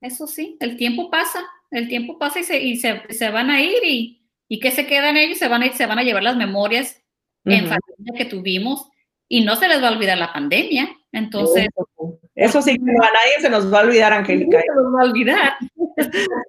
Eso 0.00 0.26
sí, 0.26 0.56
el 0.58 0.76
tiempo 0.76 1.10
pasa, 1.10 1.44
el 1.70 1.88
tiempo 1.88 2.18
pasa 2.18 2.40
y 2.40 2.44
se, 2.44 2.58
y 2.58 2.76
se, 2.76 3.02
se 3.10 3.30
van 3.30 3.50
a 3.50 3.62
ir 3.62 3.84
y 3.84 4.23
¿Y 4.48 4.60
qué 4.60 4.70
se 4.70 4.86
quedan 4.86 5.16
ellos? 5.16 5.38
Se 5.38 5.48
van 5.48 5.62
a, 5.62 5.72
se 5.72 5.86
van 5.86 5.98
a 5.98 6.02
llevar 6.02 6.22
las 6.22 6.36
memorias 6.36 7.00
en 7.44 7.66
familia 7.66 8.14
que 8.16 8.24
tuvimos 8.24 8.88
y 9.28 9.44
no 9.44 9.56
se 9.56 9.68
les 9.68 9.82
va 9.82 9.88
a 9.88 9.92
olvidar 9.92 10.18
la 10.18 10.32
pandemia. 10.32 10.88
Entonces. 11.12 11.68
Eso 12.34 12.62
sí, 12.62 12.72
a 12.72 12.74
nadie 12.76 13.40
se 13.40 13.50
nos 13.50 13.72
va 13.72 13.80
a 13.80 13.82
olvidar, 13.84 14.12
Angélica. 14.12 14.60
se 14.60 14.66
nos 14.74 14.94
va 14.94 15.02
a 15.02 15.04
olvidar. 15.04 15.54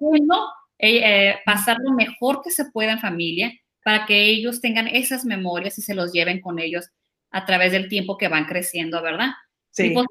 bueno, 0.00 0.48
eh, 0.78 1.00
eh, 1.04 1.36
pasar 1.44 1.78
lo 1.80 1.92
mejor 1.92 2.42
que 2.42 2.50
se 2.50 2.66
pueda 2.66 2.92
en 2.92 3.00
familia 3.00 3.52
para 3.84 4.04
que 4.04 4.24
ellos 4.24 4.60
tengan 4.60 4.88
esas 4.88 5.24
memorias 5.24 5.78
y 5.78 5.82
se 5.82 5.94
los 5.94 6.12
lleven 6.12 6.40
con 6.40 6.58
ellos 6.58 6.90
a 7.30 7.44
través 7.46 7.72
del 7.72 7.88
tiempo 7.88 8.16
que 8.16 8.28
van 8.28 8.46
creciendo, 8.46 9.00
¿verdad? 9.00 9.28
Sí. 9.70 9.90
Pues, 9.90 10.06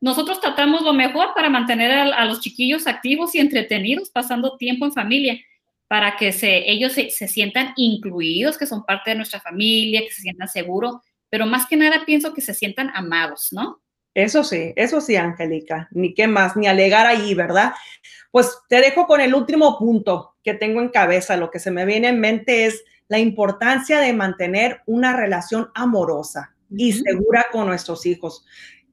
nosotros 0.00 0.40
tratamos 0.40 0.82
lo 0.82 0.92
mejor 0.92 1.28
para 1.34 1.48
mantener 1.48 1.90
a, 1.90 2.24
los 2.26 2.40
chiquillos 2.40 2.86
activos 2.86 3.34
y 3.34 3.40
entretenidos, 3.40 4.10
pasando 4.10 4.56
tiempo 4.56 4.84
en 4.84 4.92
familia 4.92 5.40
para 5.88 6.16
que 6.16 6.32
se, 6.32 6.70
ellos 6.70 6.92
se, 6.92 7.10
sientan 7.10 7.72
incluidos, 7.76 8.58
que 8.58 8.66
son 8.66 8.84
parte 8.84 9.10
de 9.10 9.16
nuestra 9.16 9.40
familia, 9.40 10.00
que 10.00 10.12
se 10.12 10.22
sientan 10.22 10.48
seguros, 10.48 10.96
pero 11.30 11.46
más 11.46 11.66
que 11.66 11.76
nada 11.76 12.04
pienso 12.04 12.34
que 12.34 12.40
se 12.40 12.54
sientan 12.54 12.90
amados, 12.94 13.48
¿no? 13.52 13.80
Eso 14.14 14.42
sí, 14.44 14.72
eso 14.76 15.00
sí, 15.00 15.14
Angélica, 15.16 15.88
ni 15.90 16.14
qué 16.14 16.26
más, 16.26 16.56
ni 16.56 16.66
alegar 16.66 17.06
allí, 17.06 17.34
¿verdad? 17.34 17.74
Pues 18.30 18.58
te 18.68 18.80
dejo 18.80 19.06
con 19.06 19.20
el 19.20 19.34
último 19.34 19.78
punto 19.78 20.36
que 20.42 20.54
tengo 20.54 20.80
en 20.80 20.88
cabeza, 20.88 21.36
lo 21.36 21.50
que 21.50 21.58
se 21.58 21.70
me 21.70 21.84
viene 21.84 22.08
en 22.08 22.20
mente 22.20 22.64
es 22.64 22.82
la 23.08 23.18
importancia 23.18 24.00
de 24.00 24.12
mantener 24.12 24.80
una 24.86 25.14
relación 25.14 25.70
amorosa 25.74 26.54
y 26.70 26.92
segura 26.92 27.46
con 27.52 27.66
nuestros 27.66 28.06
hijos 28.06 28.44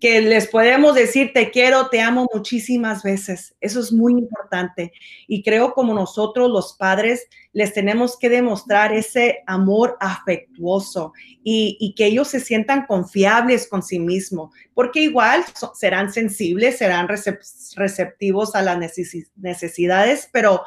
que 0.04 0.20
les 0.20 0.50
podemos 0.50 0.96
decir 0.96 1.32
te 1.34 1.50
quiero, 1.50 1.88
te 1.88 2.02
amo 2.02 2.28
muchísimas 2.34 3.04
veces. 3.04 3.56
Eso 3.62 3.80
es 3.80 3.94
muy 3.94 4.12
importante. 4.12 4.92
Y 5.30 5.44
creo 5.44 5.74
como 5.74 5.94
nosotros 5.94 6.52
los 6.52 6.74
padres 6.74 7.26
les 7.54 7.72
tenemos 7.72 8.20
que 8.20 8.28
demostrar 8.28 8.92
ese 8.92 9.44
amor 9.48 9.96
afectuoso 10.02 11.14
y, 11.42 11.96
que 11.96 12.08
ellos 12.08 12.28
se 12.28 12.42
sientan 12.42 12.86
confiables 12.86 13.66
con 13.66 13.82
sí 13.82 13.98
mismos, 13.98 14.54
porque 14.74 15.00
igual 15.00 15.46
serán 15.74 16.12
sensibles, 16.12 16.80
serán 16.80 17.08
receptivos 17.08 18.56
a 18.56 18.62
las 18.62 18.78
necesidades, 19.38 20.28
pero 20.34 20.64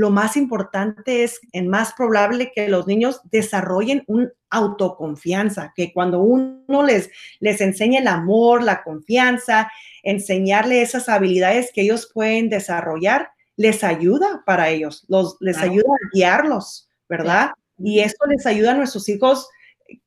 lo 0.00 0.08
más 0.08 0.38
importante 0.38 1.24
es, 1.24 1.40
es 1.52 1.64
más 1.66 1.92
probable 1.92 2.52
que 2.54 2.70
los 2.70 2.86
niños 2.86 3.20
desarrollen 3.24 4.02
un 4.06 4.32
autoconfianza, 4.48 5.74
que 5.76 5.92
cuando 5.92 6.20
uno 6.20 6.82
les, 6.82 7.10
les 7.38 7.60
enseña 7.60 8.00
el 8.00 8.08
amor, 8.08 8.62
la 8.62 8.82
confianza, 8.82 9.70
enseñarle 10.02 10.80
esas 10.80 11.10
habilidades 11.10 11.70
que 11.74 11.82
ellos 11.82 12.10
pueden 12.14 12.48
desarrollar, 12.48 13.28
les 13.56 13.84
ayuda 13.84 14.42
para 14.46 14.70
ellos, 14.70 15.04
los, 15.08 15.36
les 15.40 15.58
ayuda 15.58 15.84
a 15.90 16.08
guiarlos, 16.14 16.88
¿verdad? 17.06 17.50
Y 17.76 18.00
esto 18.00 18.24
les 18.26 18.46
ayuda 18.46 18.70
a 18.70 18.76
nuestros 18.76 19.06
hijos 19.10 19.50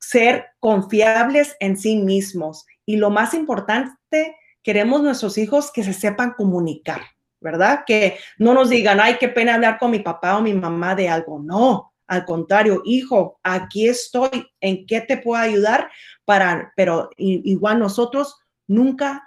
ser 0.00 0.46
confiables 0.58 1.54
en 1.60 1.76
sí 1.76 1.98
mismos. 1.98 2.66
Y 2.84 2.96
lo 2.96 3.10
más 3.10 3.32
importante, 3.32 4.34
queremos 4.64 5.04
nuestros 5.04 5.38
hijos 5.38 5.70
que 5.70 5.84
se 5.84 5.92
sepan 5.92 6.32
comunicar. 6.32 7.13
¿Verdad? 7.44 7.84
Que 7.86 8.18
no 8.38 8.54
nos 8.54 8.70
digan, 8.70 8.98
ay, 9.00 9.18
qué 9.20 9.28
pena 9.28 9.54
hablar 9.54 9.78
con 9.78 9.92
mi 9.92 10.00
papá 10.00 10.38
o 10.38 10.42
mi 10.42 10.54
mamá 10.54 10.96
de 10.96 11.08
algo. 11.08 11.38
No, 11.38 11.92
al 12.08 12.24
contrario, 12.24 12.82
hijo, 12.84 13.38
aquí 13.44 13.86
estoy, 13.86 14.46
¿en 14.60 14.86
qué 14.86 15.02
te 15.02 15.18
puedo 15.18 15.40
ayudar? 15.40 15.90
Para, 16.24 16.72
pero 16.74 17.10
igual 17.18 17.78
nosotros 17.78 18.36
nunca 18.66 19.22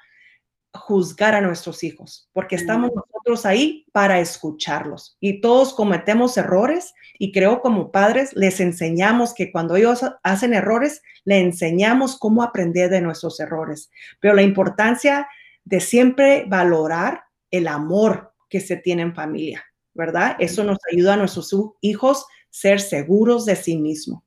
juzgar 0.74 1.36
a 1.36 1.42
nuestros 1.42 1.84
hijos, 1.84 2.30
porque 2.34 2.56
estamos 2.56 2.92
nosotros 2.94 3.46
ahí 3.46 3.86
para 3.92 4.20
escucharlos. 4.20 5.18
Y 5.20 5.42
todos 5.42 5.74
cometemos 5.74 6.38
errores 6.38 6.94
y 7.18 7.32
creo 7.32 7.62
como 7.62 7.92
padres 7.92 8.32
les 8.34 8.60
enseñamos 8.60 9.34
que 9.34 9.52
cuando 9.52 9.76
ellos 9.76 10.02
hacen 10.24 10.54
errores, 10.54 11.02
le 11.24 11.40
enseñamos 11.40 12.18
cómo 12.18 12.44
aprender 12.44 12.90
de 12.90 13.02
nuestros 13.02 13.40
errores. 13.40 13.90
Pero 14.20 14.34
la 14.34 14.44
importancia 14.44 15.28
de 15.66 15.80
siempre 15.82 16.46
valorar 16.48 17.27
el 17.58 17.68
amor 17.68 18.34
que 18.50 18.60
se 18.60 18.78
tiene 18.78 19.02
en 19.02 19.16
familia, 19.16 19.66
¿verdad? 19.94 20.36
Eso 20.40 20.64
nos 20.64 20.78
ayuda 20.92 21.14
a 21.14 21.18
nuestros 21.18 21.54
hijos 21.82 22.26
ser 22.50 22.80
seguros 22.80 23.46
de 23.46 23.56
sí 23.56 23.78
mismos. 23.78 24.24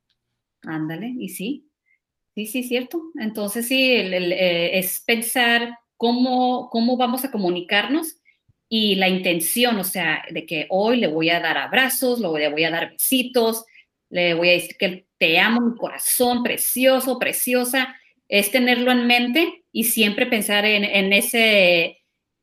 Ándale, 0.62 1.14
y 1.18 1.30
sí, 1.30 1.68
sí, 2.34 2.46
sí, 2.46 2.62
cierto. 2.62 3.02
Entonces 3.18 3.66
sí, 3.66 3.92
eh, 3.92 4.78
es 4.78 5.00
pensar 5.00 5.78
cómo, 5.96 6.68
cómo 6.70 6.96
vamos 6.96 7.25
a 7.25 7.30
comunicarnos 7.30 8.16
y 8.68 8.94
la 8.94 9.08
intención, 9.08 9.78
o 9.78 9.84
sea, 9.84 10.22
de 10.30 10.46
que 10.46 10.66
hoy 10.70 10.99
le 10.99 11.08
voy 11.08 11.30
a 11.30 11.40
dar 11.40 11.58
abrazos, 11.58 12.20
le 12.20 12.28
voy 12.28 12.64
a 12.64 12.70
dar 12.70 12.92
besitos, 12.92 13.64
le 14.10 14.34
voy 14.34 14.50
a 14.50 14.52
decir 14.52 14.76
que 14.78 15.06
te 15.18 15.38
amo, 15.38 15.60
mi 15.60 15.76
corazón 15.76 16.42
precioso, 16.42 17.18
preciosa, 17.18 17.96
es 18.28 18.50
tenerlo 18.52 18.92
en 18.92 19.06
mente 19.06 19.64
y 19.72 19.84
siempre 19.84 20.26
pensar 20.26 20.64
en, 20.64 20.84
en 20.84 21.12
ese 21.12 22.00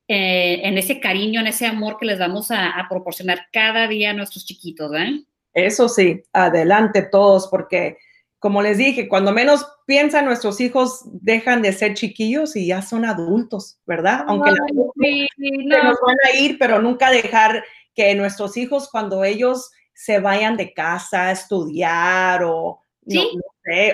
eh, 0.08 0.62
en 0.64 0.78
ese 0.78 1.00
cariño, 1.00 1.42
en 1.42 1.48
ese 1.48 1.66
amor 1.66 1.98
que 2.00 2.06
les 2.06 2.20
vamos 2.20 2.50
a, 2.52 2.86
proporcionar 2.90 3.48
cada 3.52 3.88
día 3.88 4.12
a 4.12 4.14
nuestros 4.14 4.46
chiquitos, 4.46 4.92
¿eh? 4.96 5.24
Eso 5.54 5.90
sí, 5.90 6.24
adelante 6.34 7.02
todos, 7.02 7.48
porque 7.48 7.98
como 8.40 8.62
les 8.62 8.78
dije, 8.78 9.10
cuando 9.10 9.32
menos 9.32 9.66
piensan 9.86 10.26
nuestros 10.26 10.62
hijos 10.62 11.02
dejan 11.06 11.62
de 11.62 11.74
ser 11.74 11.96
chiquillos 11.96 12.56
y 12.56 12.68
ya 12.68 12.82
son 12.82 13.04
adultos, 13.04 13.80
¿verdad? 13.86 14.24
Aunque 14.28 14.52
la, 14.52 15.84
nos 15.84 15.98
van 16.06 16.18
a 16.26 16.38
ir, 16.38 16.58
pero 16.60 16.80
nunca 16.80 17.10
dejar 17.10 17.64
que 17.96 18.14
nuestros 18.14 18.56
hijos 18.58 18.90
cuando 18.92 19.24
ellos 19.24 19.72
se 19.94 20.20
vayan 20.20 20.56
de 20.56 20.74
casa 20.74 21.30
a 21.30 21.32
estudiar 21.32 22.44
o 22.44 22.80
no, 23.06 23.22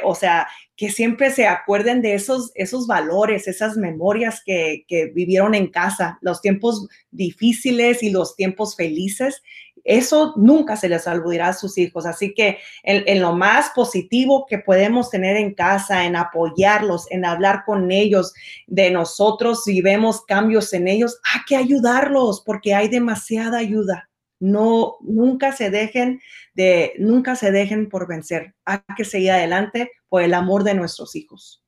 o 0.03 0.15
sea, 0.15 0.47
que 0.75 0.89
siempre 0.89 1.31
se 1.31 1.47
acuerden 1.47 2.01
de 2.01 2.15
esos, 2.15 2.51
esos 2.55 2.87
valores, 2.87 3.47
esas 3.47 3.77
memorias 3.77 4.41
que, 4.45 4.85
que 4.87 5.07
vivieron 5.07 5.55
en 5.55 5.67
casa, 5.67 6.17
los 6.21 6.41
tiempos 6.41 6.87
difíciles 7.11 8.03
y 8.03 8.09
los 8.09 8.35
tiempos 8.35 8.75
felices 8.75 9.41
eso 9.83 10.33
nunca 10.37 10.77
se 10.77 10.87
les 10.87 11.07
olvidará 11.07 11.49
a 11.49 11.53
sus 11.53 11.77
hijos. 11.77 12.05
Así 12.05 12.33
que 12.33 12.59
en, 12.83 13.21
lo 13.21 13.33
más 13.33 13.71
positivo 13.75 14.45
que 14.47 14.59
podemos 14.59 15.09
tener 15.09 15.35
en 15.35 15.53
casa, 15.53 16.05
en 16.05 16.15
apoyarlos, 16.15 17.09
en 17.11 17.25
hablar 17.25 17.63
con 17.65 17.91
ellos 17.91 18.33
de 18.67 18.91
nosotros, 18.91 19.63
si 19.63 19.81
vemos 19.81 20.23
cambios 20.25 20.73
en 20.73 20.87
ellos, 20.87 21.19
hay 21.33 21.41
que 21.47 21.55
ayudarlos 21.55 22.41
porque 22.45 22.73
hay 22.73 22.87
demasiada 22.87 23.57
ayuda. 23.57 24.09
No, 24.43 24.97
nunca 24.99 25.53
se 25.53 25.69
dejen 25.69 26.21
de, 26.53 26.95
nunca 26.97 27.37
se 27.37 27.49
dejen 27.49 27.87
por 27.87 28.09
vencer. 28.09 28.53
Hay 28.65 28.79
que 28.97 29.05
seguir 29.05 29.31
adelante 29.31 29.89
por 30.09 30.21
el 30.21 30.33
amor 30.33 30.65
de 30.65 30.73
nuestros 30.73 31.15
hijos. 31.15 31.63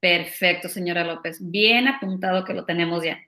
Perfecto, 0.00 0.70
señora 0.70 1.04
López. 1.04 1.36
Bien 1.40 1.86
apuntado 1.86 2.46
que 2.46 2.54
lo 2.54 2.64
tenemos 2.64 3.04
ya. 3.04 3.18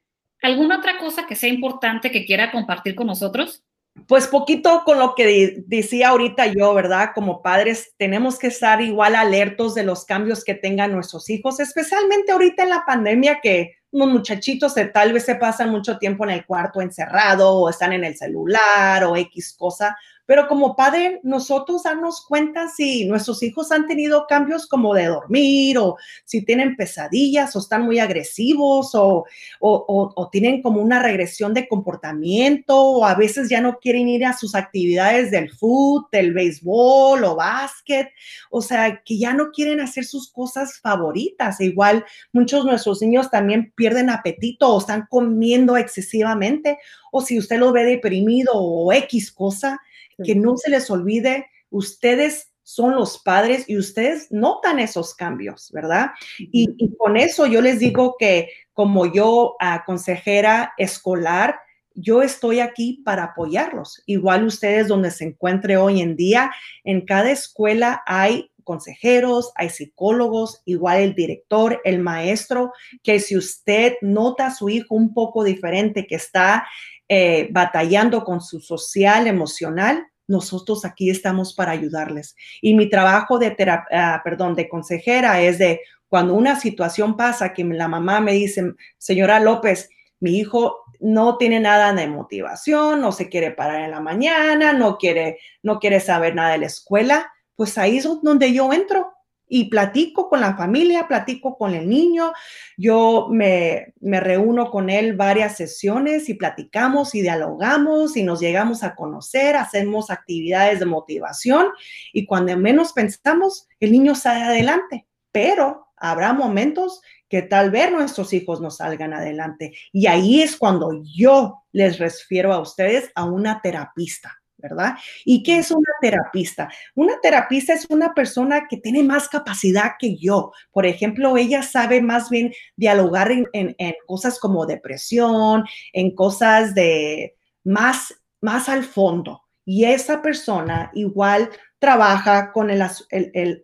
¿Alguna 0.40 0.78
otra 0.78 0.96
cosa 0.96 1.26
que 1.26 1.34
sea 1.34 1.50
importante 1.50 2.10
que 2.10 2.24
quiera 2.24 2.50
compartir 2.50 2.94
con 2.94 3.06
nosotros? 3.06 3.62
Pues 4.08 4.28
poquito 4.28 4.82
con 4.86 4.98
lo 4.98 5.14
que 5.14 5.62
decía 5.66 6.08
ahorita 6.08 6.46
yo, 6.46 6.72
¿verdad? 6.72 7.10
Como 7.14 7.42
padres 7.42 7.92
tenemos 7.98 8.38
que 8.38 8.46
estar 8.46 8.80
igual 8.80 9.14
alertos 9.14 9.74
de 9.74 9.84
los 9.84 10.06
cambios 10.06 10.42
que 10.42 10.54
tengan 10.54 10.92
nuestros 10.92 11.28
hijos, 11.28 11.60
especialmente 11.60 12.32
ahorita 12.32 12.62
en 12.62 12.70
la 12.70 12.84
pandemia 12.86 13.40
que 13.42 13.75
unos 13.92 14.08
muchachitos 14.08 14.74
se, 14.74 14.86
tal 14.86 15.12
vez 15.12 15.24
se 15.24 15.36
pasan 15.36 15.70
mucho 15.70 15.98
tiempo 15.98 16.24
en 16.24 16.30
el 16.30 16.44
cuarto 16.44 16.80
encerrado 16.80 17.52
o 17.54 17.68
están 17.70 17.92
en 17.92 18.04
el 18.04 18.16
celular 18.16 19.04
o 19.04 19.16
X 19.16 19.54
cosa, 19.58 19.96
pero 20.26 20.49
como 20.49 20.75
padre, 20.75 21.21
nosotros 21.23 21.85
darnos 21.85 22.26
cuenta 22.26 22.68
si 22.68 23.04
nuestros 23.06 23.42
hijos 23.45 23.71
han 23.71 23.87
tenido 23.87 24.26
cambios 24.28 24.66
como 24.66 24.92
de 24.92 25.06
dormir 25.06 25.78
o 25.78 25.97
si 26.25 26.45
tienen 26.45 26.76
pesadillas 26.76 27.54
o 27.54 27.61
están 27.61 27.83
muy 27.83 28.00
agresivos 28.00 28.95
o, 28.95 29.25
o, 29.61 30.28
tienen 30.30 30.62
como 30.62 30.83
una 30.83 31.00
regresión 31.00 31.54
de 31.54 31.68
comportamiento 31.68 32.76
o 32.76 33.04
a 33.04 33.14
veces 33.14 33.49
ya 33.49 33.61
no 33.61 33.78
quieren 33.78 34.09
ir 34.09 34.26
a 34.26 34.37
sus 34.37 34.56
actividades 34.56 35.30
del 35.30 35.50
fútbol, 35.50 36.09
del 36.11 36.33
béisbol 36.33 37.23
o 37.25 37.37
básquet. 37.37 38.09
O 38.50 38.61
sea, 38.61 39.02
que 39.04 39.18
ya 39.18 39.33
no 39.33 39.50
quieren 39.52 39.80
hacer 39.80 40.04
sus 40.04 40.30
cosas 40.33 40.80
favoritas. 40.80 41.61
Igual 41.61 42.04
muchos 42.33 42.64
de 42.64 42.71
nuestros 42.71 43.00
niños 43.00 43.30
también 43.30 43.73
pierden 43.76 44.11
apetito 44.11 44.75
o 44.75 44.80
están 44.80 45.06
comiendo 45.09 45.76
excesivamente 45.76 46.78
o 47.12 47.23
si 47.23 47.38
usted 47.38 47.59
lo 47.59 47.73
ve 47.73 47.85
deprimido 47.85 48.52
o 48.54 48.92
X 48.92 49.30
cosa 49.30 49.80
que 50.25 50.35
no 50.35 50.56
se 50.56 50.70
les 50.70 50.90
olvide, 50.90 51.46
ustedes 51.70 52.52
son 52.62 52.96
los 52.96 53.18
padres 53.23 53.64
y 53.68 53.78
ustedes 53.78 54.26
notan 54.30 54.80
esos 54.80 55.14
cambios, 55.14 55.70
¿verdad? 55.73 56.11
Y, 56.38 56.94
con 56.96 57.16
eso 57.16 57.46
yo 57.46 57.61
les 57.61 57.78
digo 57.78 58.16
que 58.18 58.50
como 58.73 59.06
yo, 59.06 59.54
ah, 59.61 59.85
consejera 59.87 60.73
escolar, 60.76 61.61
yo 61.94 62.23
estoy 62.23 62.61
aquí 62.61 63.02
para 63.04 63.25
apoyarlos. 63.25 64.02
Igual 64.06 64.44
ustedes 64.44 64.88
donde 64.88 65.11
se 65.11 65.25
encuentre 65.25 65.76
hoy 65.76 66.00
en 66.00 66.16
día, 66.16 66.50
en 66.82 67.06
cada 67.06 67.30
escuela 67.30 68.02
hay 68.04 68.50
consejeros, 68.64 69.52
hay 69.54 69.70
psicólogos, 69.70 70.62
igual 70.64 70.99
el 70.99 71.14
director, 71.14 71.80
el 71.85 72.00
maestro, 72.00 72.73
que 73.04 73.20
si 73.20 73.37
usted 73.37 73.94
nota 74.02 74.46
a 74.46 74.54
su 74.54 74.68
hijo 74.68 74.96
un 74.96 75.14
poco 75.14 75.44
diferente, 75.44 76.08
que 76.08 76.16
está 76.16 76.66
eh, 77.08 77.48
batallando 77.50 78.25
con 78.25 78.40
su 78.40 78.60
social, 78.60 79.26
emocional, 79.26 80.06
nosotros 80.28 80.84
aquí 80.84 81.10
estamos 81.10 81.54
para 81.54 81.72
ayudarles. 81.72 82.34
Y 82.60 82.75
mi 82.75 82.88
trabajo 82.88 83.38
de 83.38 83.52
terapia, 83.52 84.20
perdón, 84.25 84.54
de 84.54 84.69
consejera 84.69 85.40
es 85.40 85.58
de 85.58 85.80
cuando 86.08 86.34
una 86.34 86.58
situación 86.58 87.16
pasa 87.16 87.52
que 87.52 87.64
la 87.64 87.88
mamá 87.88 88.21
me 88.21 88.32
dice, 88.32 88.75
señora 88.99 89.40
López, 89.40 89.88
mi 90.21 90.38
hijo 90.38 90.78
no 91.00 91.36
tiene 91.36 91.60
nada 91.60 91.92
de 91.92 92.06
motivación, 92.06 93.00
no 93.00 93.12
se 93.12 93.28
quiere 93.28 93.50
parar 93.50 93.82
en 93.82 93.90
la 93.90 94.00
mañana, 94.00 94.73
no 94.73 94.99
quiere, 94.99 95.38
no 95.62 95.78
quiere 95.78 96.00
saber 96.00 96.34
nada 96.34 96.52
de 96.52 96.58
la 96.58 96.66
escuela, 96.66 97.30
pues 97.54 97.76
ahí 97.78 97.99
es 97.99 98.08
donde 98.23 98.52
yo 98.52 98.73
entro 98.73 99.15
y 99.49 99.67
platico 99.67 100.28
con 100.28 100.41
la 100.41 100.56
familia, 100.56 101.06
platico 101.06 101.56
con 101.56 101.75
el 101.75 101.89
niño, 101.89 102.32
yo 102.76 103.28
me, 103.30 103.95
reúno 104.00 104.71
con 104.71 104.91
él 104.91 105.17
varias 105.17 105.56
sesiones 105.56 106.28
y 106.28 106.35
platicamos 106.35 107.15
y 107.15 107.23
dialogamos 107.23 108.17
y 108.17 108.23
nos 108.23 108.41
llegamos 108.41 108.82
a 108.82 108.95
conocer, 108.95 109.56
hacemos 109.56 110.11
actividades 110.11 110.80
de 110.80 110.87
motivación 110.87 111.69
y 112.13 112.26
cuando 112.26 112.56
menos 112.56 112.93
pensamos, 112.93 113.69
el 113.80 113.93
niño 113.93 114.15
sale 114.15 114.45
adelante, 114.45 115.06
pero 115.30 115.89
habrá 115.97 116.32
momentos 116.32 117.00
que 117.28 117.43
tal 117.43 117.71
vez 117.71 117.91
nuestros 117.91 118.32
hijos 118.32 118.61
no 118.61 118.71
salgan 118.71 119.13
adelante. 119.13 119.75
Y 119.93 120.06
ahí 120.06 120.43
es 120.43 120.56
cuando 120.56 121.02
yo 121.02 121.65
les 121.73 121.99
refiero 121.99 122.52
a 122.52 122.61
ustedes 122.61 123.11
a 123.15 123.25
una 123.25 123.61
terapista 123.61 124.41
¿verdad? 124.58 124.95
¿Y 125.25 125.42
qué 125.42 125.58
es 125.58 125.71
una 125.71 125.92
terapista? 126.00 126.69
Una 126.95 127.21
terapista 127.21 127.73
es 127.73 127.86
una 127.90 128.14
persona 128.14 128.66
que 128.69 128.78
tiene 128.78 129.02
más 129.02 129.28
capacidad 129.28 129.92
que 129.99 130.16
yo. 130.16 130.52
Por 130.73 130.86
ejemplo, 130.86 131.36
ella 131.36 131.62
sabe 131.62 132.00
más 132.00 132.30
bien 132.30 132.52
dialogar 132.76 133.30
en, 133.30 133.76
cosas 134.06 134.38
como 134.38 134.66
depresión, 134.66 135.64
en 135.92 136.14
cosas 136.14 136.75
de 136.75 137.36
más, 137.64 138.14
más 138.40 138.69
al 138.69 138.84
fondo. 138.84 139.42
Y 139.64 139.84
esa 139.84 140.23
persona 140.23 140.90
igual 140.95 141.50
trabaja 141.78 142.52
con 142.52 142.71
el, 142.71 142.82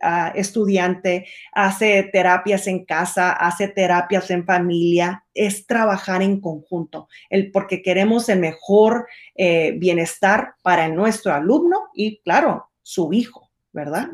ah, 0.01 0.31
estudiante, 0.35 1.27
hace 1.51 2.03
terapias 2.03 2.67
en 2.67 2.85
casa, 2.85 3.31
hace 3.31 3.67
terapias 3.67 4.29
en 4.29 4.45
familia, 4.45 5.25
es 5.33 5.65
trabajar 5.65 6.21
en 6.21 6.39
conjunto, 6.39 7.07
el, 7.29 7.51
porque 7.51 7.81
queremos 7.81 8.29
el 8.29 8.39
mejor 8.39 9.07
eh, 9.35 9.73
bienestar 9.77 10.55
para 10.61 10.87
nuestro 10.89 11.33
alumno 11.33 11.89
y, 11.93 12.19
claro, 12.19 12.69
su 12.83 13.11
hijo, 13.13 13.51
¿verdad? 13.71 14.09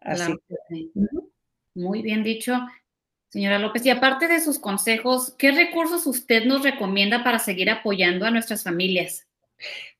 Así. 0.00 0.34
Muy 1.74 2.02
bien 2.02 2.24
dicho. 2.24 2.58
Señora 3.28 3.58
López, 3.58 3.84
y 3.84 3.90
aparte 3.90 4.28
de 4.28 4.40
sus 4.40 4.58
consejos, 4.58 5.34
¿qué 5.36 5.50
recursos 5.50 6.06
usted 6.06 6.44
nos 6.44 6.62
recomienda 6.62 7.22
para 7.22 7.38
seguir 7.38 7.68
apoyando 7.70 8.24
a 8.24 8.30
nuestras 8.30 8.62
familias? 8.62 9.26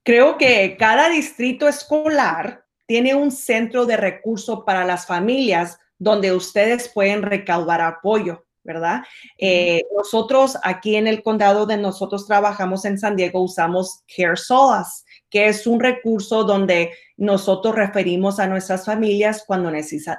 Creo 0.03 0.39
que 0.39 0.77
cada 0.79 1.09
distrito 1.09 1.69
escolar 1.69 2.66
tiene 2.87 3.15
un 3.15 3.31
centro 3.31 3.87
de 3.87 3.97
recursos 3.97 4.63
para 4.65 4.85
las 4.85 5.07
familias 5.07 5.79
donde 5.99 6.33
ustedes 6.33 6.89
pueden 6.89 7.23
recaudar 7.23 7.81
apoyo, 7.81 8.45
¿verdad? 8.63 9.03
Eh, 9.39 9.83
nosotros 9.97 10.59
aquí 10.63 10.97
en 10.97 11.07
el 11.07 11.23
condado 11.23 11.67
de 11.67 11.77
nosotros 11.77 12.27
trabajamos 12.27 12.85
en 12.85 12.99
San 12.99 13.17
Diego, 13.17 13.43
usamos 13.43 14.05
Care 14.15 14.37
Solas, 14.37 15.05
que 15.31 15.47
es 15.47 15.67
un 15.67 15.81
recurso 15.81 16.45
donde 16.45 16.93
nosotros 17.17 17.75
referimos 17.75 18.39
a 18.39 18.47
nuestras 18.47 18.85
familias 18.85 19.45
cuando 19.47 19.71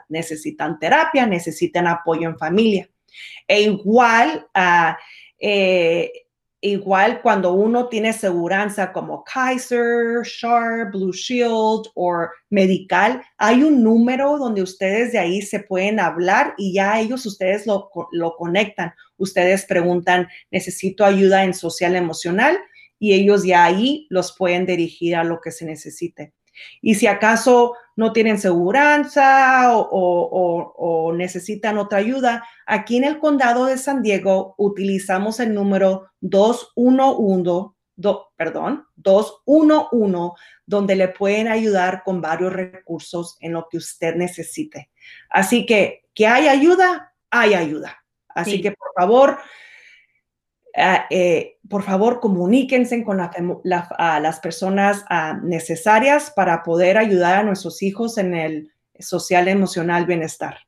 necesitan 0.09 0.79
terapia, 0.79 1.25
necesitan 1.25 1.87
apoyo 1.87 2.27
en 2.29 2.37
familia. 2.37 2.89
E 3.47 3.61
igual, 3.61 4.47
uh, 4.55 4.93
Igual 6.61 7.21
cuando 7.21 7.53
uno 7.53 7.87
tiene 7.87 8.13
seguranza 8.13 8.91
como 8.91 9.23
Kaiser, 9.23 10.23
Sharp, 10.23 10.91
Blue 10.91 11.13
Shield 11.13 11.85
o 11.93 12.27
Medical, 12.49 13.21
hay 13.37 13.61
un 13.61 13.83
número 13.83 14.39
donde 14.39 14.63
ustedes 14.63 15.11
de 15.11 15.19
ahí 15.19 15.43
se 15.43 15.59
pueden 15.59 15.99
hablar 15.99 16.55
y 16.57 16.73
ya 16.73 16.99
ellos 16.99 17.27
ustedes 17.27 17.67
lo, 17.67 17.91
lo 18.11 18.35
conectan. 18.35 18.91
Ustedes 19.17 19.65
preguntan, 19.65 20.27
necesito 20.49 21.05
ayuda 21.05 21.43
en 21.43 21.53
social 21.53 21.95
emocional 21.95 22.57
y 22.97 23.13
ellos 23.13 23.43
ya 23.43 23.63
ahí 23.63 24.07
los 24.09 24.35
pueden 24.35 24.65
dirigir 24.65 25.15
a 25.15 25.23
lo 25.23 25.39
que 25.41 25.51
se 25.51 25.65
necesite. 25.65 26.33
Y 26.81 26.95
si 26.95 27.07
acaso 27.07 27.73
no 27.95 28.13
tienen 28.13 28.39
seguridad 28.39 29.07
o, 29.73 31.13
necesitan 31.15 31.77
otra 31.77 31.99
ayuda, 31.99 32.45
aquí 32.65 32.97
en 32.97 33.03
el 33.03 33.19
condado 33.19 33.65
de 33.65 33.77
San 33.77 34.01
Diego 34.01 34.55
utilizamos 34.57 35.39
el 35.39 35.53
número 35.53 36.11
211, 36.21 37.73
perdón, 38.35 38.85
211, 38.95 40.41
donde 40.65 40.95
le 40.95 41.07
pueden 41.07 41.47
ayudar 41.47 42.03
con 42.03 42.21
varios 42.21 42.53
recursos 42.53 43.37
en 43.39 43.53
lo 43.53 43.67
que 43.69 43.77
usted 43.77 44.15
necesite. 44.15 44.89
Así 45.29 45.65
que, 45.65 46.03
que 46.13 46.27
hay 46.27 46.47
ayuda, 46.47 47.13
hay 47.31 47.55
ayuda. 47.55 48.03
Así 48.29 48.61
que, 48.61 48.71
por 48.71 48.89
favor, 48.95 49.39
eh, 50.77 51.57
por 51.67 51.83
favor, 51.83 52.19
comuníquense 52.19 53.03
con 53.03 53.17
las 53.17 54.39
personas 54.39 55.03
ah, 55.09 55.39
necesarias 55.41 56.31
para 56.35 56.63
poder 56.63 56.97
ayudar 56.97 57.39
a 57.39 57.43
nuestros 57.43 57.81
hijos 57.81 58.17
en 58.17 58.35
el, 58.35 58.71
social, 58.99 59.47
emocional, 59.47 60.05
bienestar. 60.05 60.59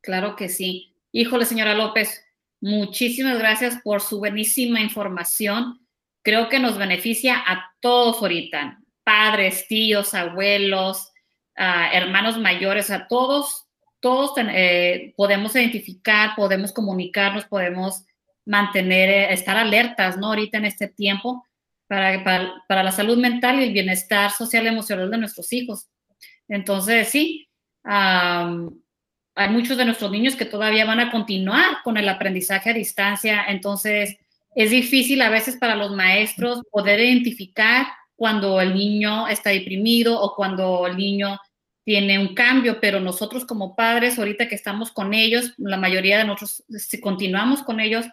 Claro 0.00 0.36
que 0.36 0.48
sí. 0.48 0.94
Híjole, 1.12 1.44
señora 1.44 1.74
López, 1.74 2.24
muchísimas 2.60 3.38
gracias 3.38 3.78
por 3.82 4.00
su 4.00 4.18
buenísima 4.18 4.80
información. 4.80 5.80
Creo 6.22 6.48
que 6.48 6.58
nos 6.58 6.78
beneficia 6.78 7.36
a 7.36 7.72
todos 7.80 8.20
ahorita, 8.20 8.80
padres, 9.04 9.66
tíos, 9.68 10.14
abuelos, 10.14 11.12
ah, 11.56 11.90
hermanos 11.92 12.38
mayores, 12.38 12.90
a 12.90 13.06
todos, 13.06 13.66
todos 14.00 14.32
eh, 14.36 15.14
podemos 15.16 15.54
identificar, 15.56 16.30
podemos 16.36 16.72
comunicarnos, 16.72 17.44
podemos 17.46 18.04
mantener, 18.48 19.10
eh, 19.10 19.32
estar 19.32 19.56
alertas, 19.56 20.16
¿no? 20.16 20.28
Ahorita 20.28 20.58
en 20.58 20.64
este 20.64 20.88
tiempo 20.88 21.44
para, 21.86 22.24
para, 22.66 22.82
la 22.82 22.92
salud 22.92 23.18
mental 23.18 23.60
y 23.60 23.64
el 23.64 23.72
bienestar 23.72 24.30
social 24.30 24.64
y 24.64 24.68
emocional 24.68 25.10
de 25.10 25.18
nuestros 25.18 25.52
hijos. 25.52 25.88
Entonces, 26.48 27.08
sí, 27.08 27.48
hay 27.84 29.48
muchos 29.50 29.76
de 29.76 29.84
nuestros 29.84 30.10
niños 30.10 30.34
que 30.34 30.44
todavía 30.44 30.84
van 30.84 31.00
a 31.00 31.10
continuar 31.10 31.78
con 31.84 31.96
el 31.96 32.08
aprendizaje 32.08 32.70
a 32.70 32.74
distancia, 32.74 33.44
entonces 33.48 34.16
es 34.54 34.70
difícil 34.70 35.22
a 35.22 35.30
veces 35.30 35.56
para 35.56 35.76
los 35.76 35.94
maestros 35.94 36.62
poder 36.70 37.00
identificar 37.00 37.86
cuando 38.16 38.60
el 38.60 38.74
niño 38.74 39.28
está 39.28 39.50
deprimido 39.50 40.20
o 40.20 40.34
cuando 40.34 40.86
el 40.86 40.96
niño 40.96 41.38
tiene 41.84 42.18
un 42.18 42.34
cambio, 42.34 42.80
pero 42.80 43.00
nosotros 43.00 43.44
como 43.44 43.76
padres, 43.76 44.18
ahorita 44.18 44.48
que 44.48 44.54
estamos 44.54 44.90
con 44.90 45.14
ellos, 45.14 45.54
la 45.56 45.76
mayoría 45.76 46.18
de 46.18 46.24
nosotros, 46.24 46.64
si 46.68 47.00
continuamos 47.00 47.62
con 47.62 47.80
ellos, 47.80 48.06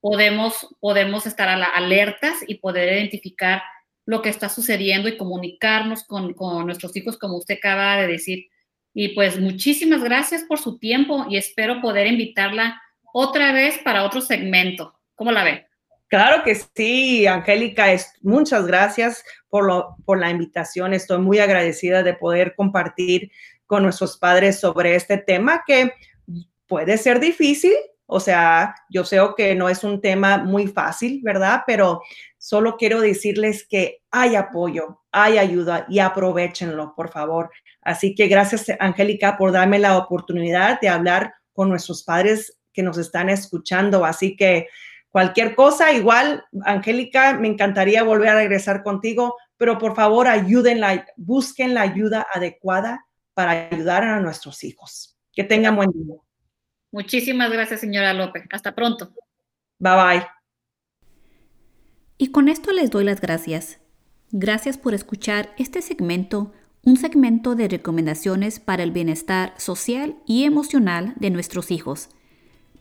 podemos, 0.00 0.74
podemos 0.80 1.26
estar 1.26 1.48
alertas 1.48 2.36
y 2.46 2.56
poder 2.56 2.92
identificar 2.92 3.62
lo 4.06 4.22
que 4.22 4.30
está 4.30 4.48
sucediendo 4.48 5.08
y 5.08 5.16
comunicarnos 5.16 6.04
con, 6.04 6.32
con 6.34 6.66
nuestros 6.66 6.96
hijos, 6.96 7.18
como 7.18 7.36
usted 7.36 7.56
acaba 7.58 7.96
de 7.96 8.06
decir. 8.06 8.46
Y 8.94 9.10
pues 9.10 9.38
muchísimas 9.38 10.02
gracias 10.02 10.44
por 10.44 10.58
su 10.58 10.78
tiempo 10.78 11.26
y 11.28 11.36
espero 11.36 11.80
poder 11.80 12.06
invitarla 12.06 12.80
otra 13.12 13.52
vez 13.52 13.78
para 13.78 14.04
otro 14.04 14.20
segmento. 14.20 14.94
¿Cómo 15.14 15.30
la 15.32 15.44
ve? 15.44 15.66
Claro 16.08 16.42
que 16.42 16.54
sí, 16.54 17.26
Angélica, 17.26 17.86
muchas 18.22 18.66
gracias 18.66 19.22
por, 19.50 19.66
lo, 19.66 19.94
por 20.06 20.18
la 20.18 20.30
invitación. 20.30 20.94
Estoy 20.94 21.18
muy 21.18 21.38
agradecida 21.38 22.02
de 22.02 22.14
poder 22.14 22.54
compartir 22.54 23.30
con 23.66 23.82
nuestros 23.82 24.16
padres 24.16 24.58
sobre 24.58 24.94
este 24.94 25.18
tema 25.18 25.64
que 25.66 25.92
puede 26.66 26.96
ser 26.96 27.20
difícil, 27.20 27.74
o 28.10 28.20
sea, 28.20 28.74
yo 28.88 29.04
sé 29.04 29.18
que 29.36 29.54
no 29.54 29.68
es 29.68 29.84
un 29.84 30.00
tema 30.00 30.38
muy 30.38 30.66
fácil, 30.66 31.20
¿verdad? 31.22 31.64
Pero 31.66 32.00
solo 32.38 32.78
quiero 32.78 33.02
decirles 33.02 33.66
que 33.68 33.98
hay 34.10 34.34
apoyo, 34.34 35.02
hay 35.12 35.36
ayuda 35.36 35.84
y 35.90 35.98
aprovechenlo, 35.98 36.94
por 36.96 37.10
favor. 37.10 37.50
Así 37.82 38.14
que 38.14 38.26
gracias, 38.26 38.64
Angélica, 38.80 39.36
por 39.36 39.52
darme 39.52 39.78
la 39.78 39.98
oportunidad 39.98 40.80
de 40.80 40.88
hablar 40.88 41.34
con 41.52 41.68
nuestros 41.68 42.02
padres 42.02 42.58
que 42.72 42.82
nos 42.82 42.96
están 42.96 43.28
escuchando. 43.28 44.06
Así 44.06 44.36
que 44.36 44.68
cualquier 45.10 45.54
cosa, 45.54 45.92
igual, 45.92 46.46
Angélica, 46.64 47.34
me 47.34 47.48
encantaría 47.48 48.04
volver 48.04 48.30
a 48.30 48.36
regresar 48.36 48.82
contigo, 48.82 49.36
pero 49.58 49.76
por 49.76 49.94
favor 49.94 50.28
ayúdenla, 50.28 51.04
busquen 51.18 51.74
la 51.74 51.82
ayuda 51.82 52.26
adecuada 52.32 53.04
para 53.34 53.68
ayudar 53.70 54.02
a 54.04 54.20
nuestros 54.20 54.64
hijos. 54.64 55.18
Que 55.30 55.44
tengan 55.44 55.76
buen 55.76 55.90
día. 55.92 56.16
Muchísimas 56.90 57.50
gracias, 57.50 57.80
señora 57.80 58.14
López. 58.14 58.44
Hasta 58.50 58.74
pronto. 58.74 59.12
Bye 59.78 59.94
bye. 59.94 60.26
Y 62.16 62.28
con 62.32 62.48
esto 62.48 62.72
les 62.72 62.90
doy 62.90 63.04
las 63.04 63.20
gracias. 63.20 63.78
Gracias 64.30 64.76
por 64.76 64.92
escuchar 64.92 65.54
este 65.56 65.82
segmento, 65.82 66.52
un 66.82 66.96
segmento 66.96 67.54
de 67.54 67.68
recomendaciones 67.68 68.60
para 68.60 68.82
el 68.82 68.90
bienestar 68.90 69.54
social 69.56 70.16
y 70.26 70.44
emocional 70.44 71.14
de 71.16 71.30
nuestros 71.30 71.70
hijos. 71.70 72.08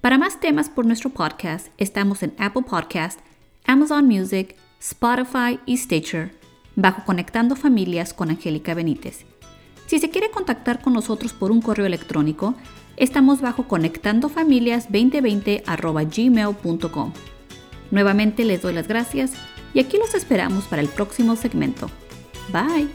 Para 0.02 0.17
más 0.17 0.39
temas 0.39 0.70
por 0.70 0.86
nuestro 0.86 1.10
podcast, 1.10 1.67
estamos 1.78 2.24
en 2.24 2.34
Apple 2.38 2.63
Podcast, 2.67 3.20
Amazon 3.65 4.08
Music, 4.08 4.56
Spotify 4.80 5.60
y 5.65 5.78
Stitcher, 5.78 6.32
bajo 6.76 7.04
Conectando 7.06 7.56
Familias 7.56 8.13
con 8.13 8.30
Angélica 8.30 8.74
Benítez. 8.74 9.26
Si 9.86 10.00
se 10.00 10.10
quiere 10.10 10.32
contactar 10.32 10.82
con 10.82 10.93
nosotros 10.93 11.34
por 11.34 11.52
un 11.52 11.62
correo 11.62 11.86
electrónico, 11.86 12.56
estamos 12.97 13.41
bajo 13.41 13.67
conectandofamilias2020 13.67 15.63
Nuevamente 17.91 18.43
les 18.43 18.62
doy 18.62 18.73
las 18.73 18.88
gracias 18.88 19.31
y 19.73 19.79
aquí 19.79 19.97
los 19.97 20.13
esperamos 20.13 20.65
para 20.65 20.81
el 20.81 20.89
próximo 20.89 21.36
segmento. 21.36 21.89
Bye. 22.51 22.88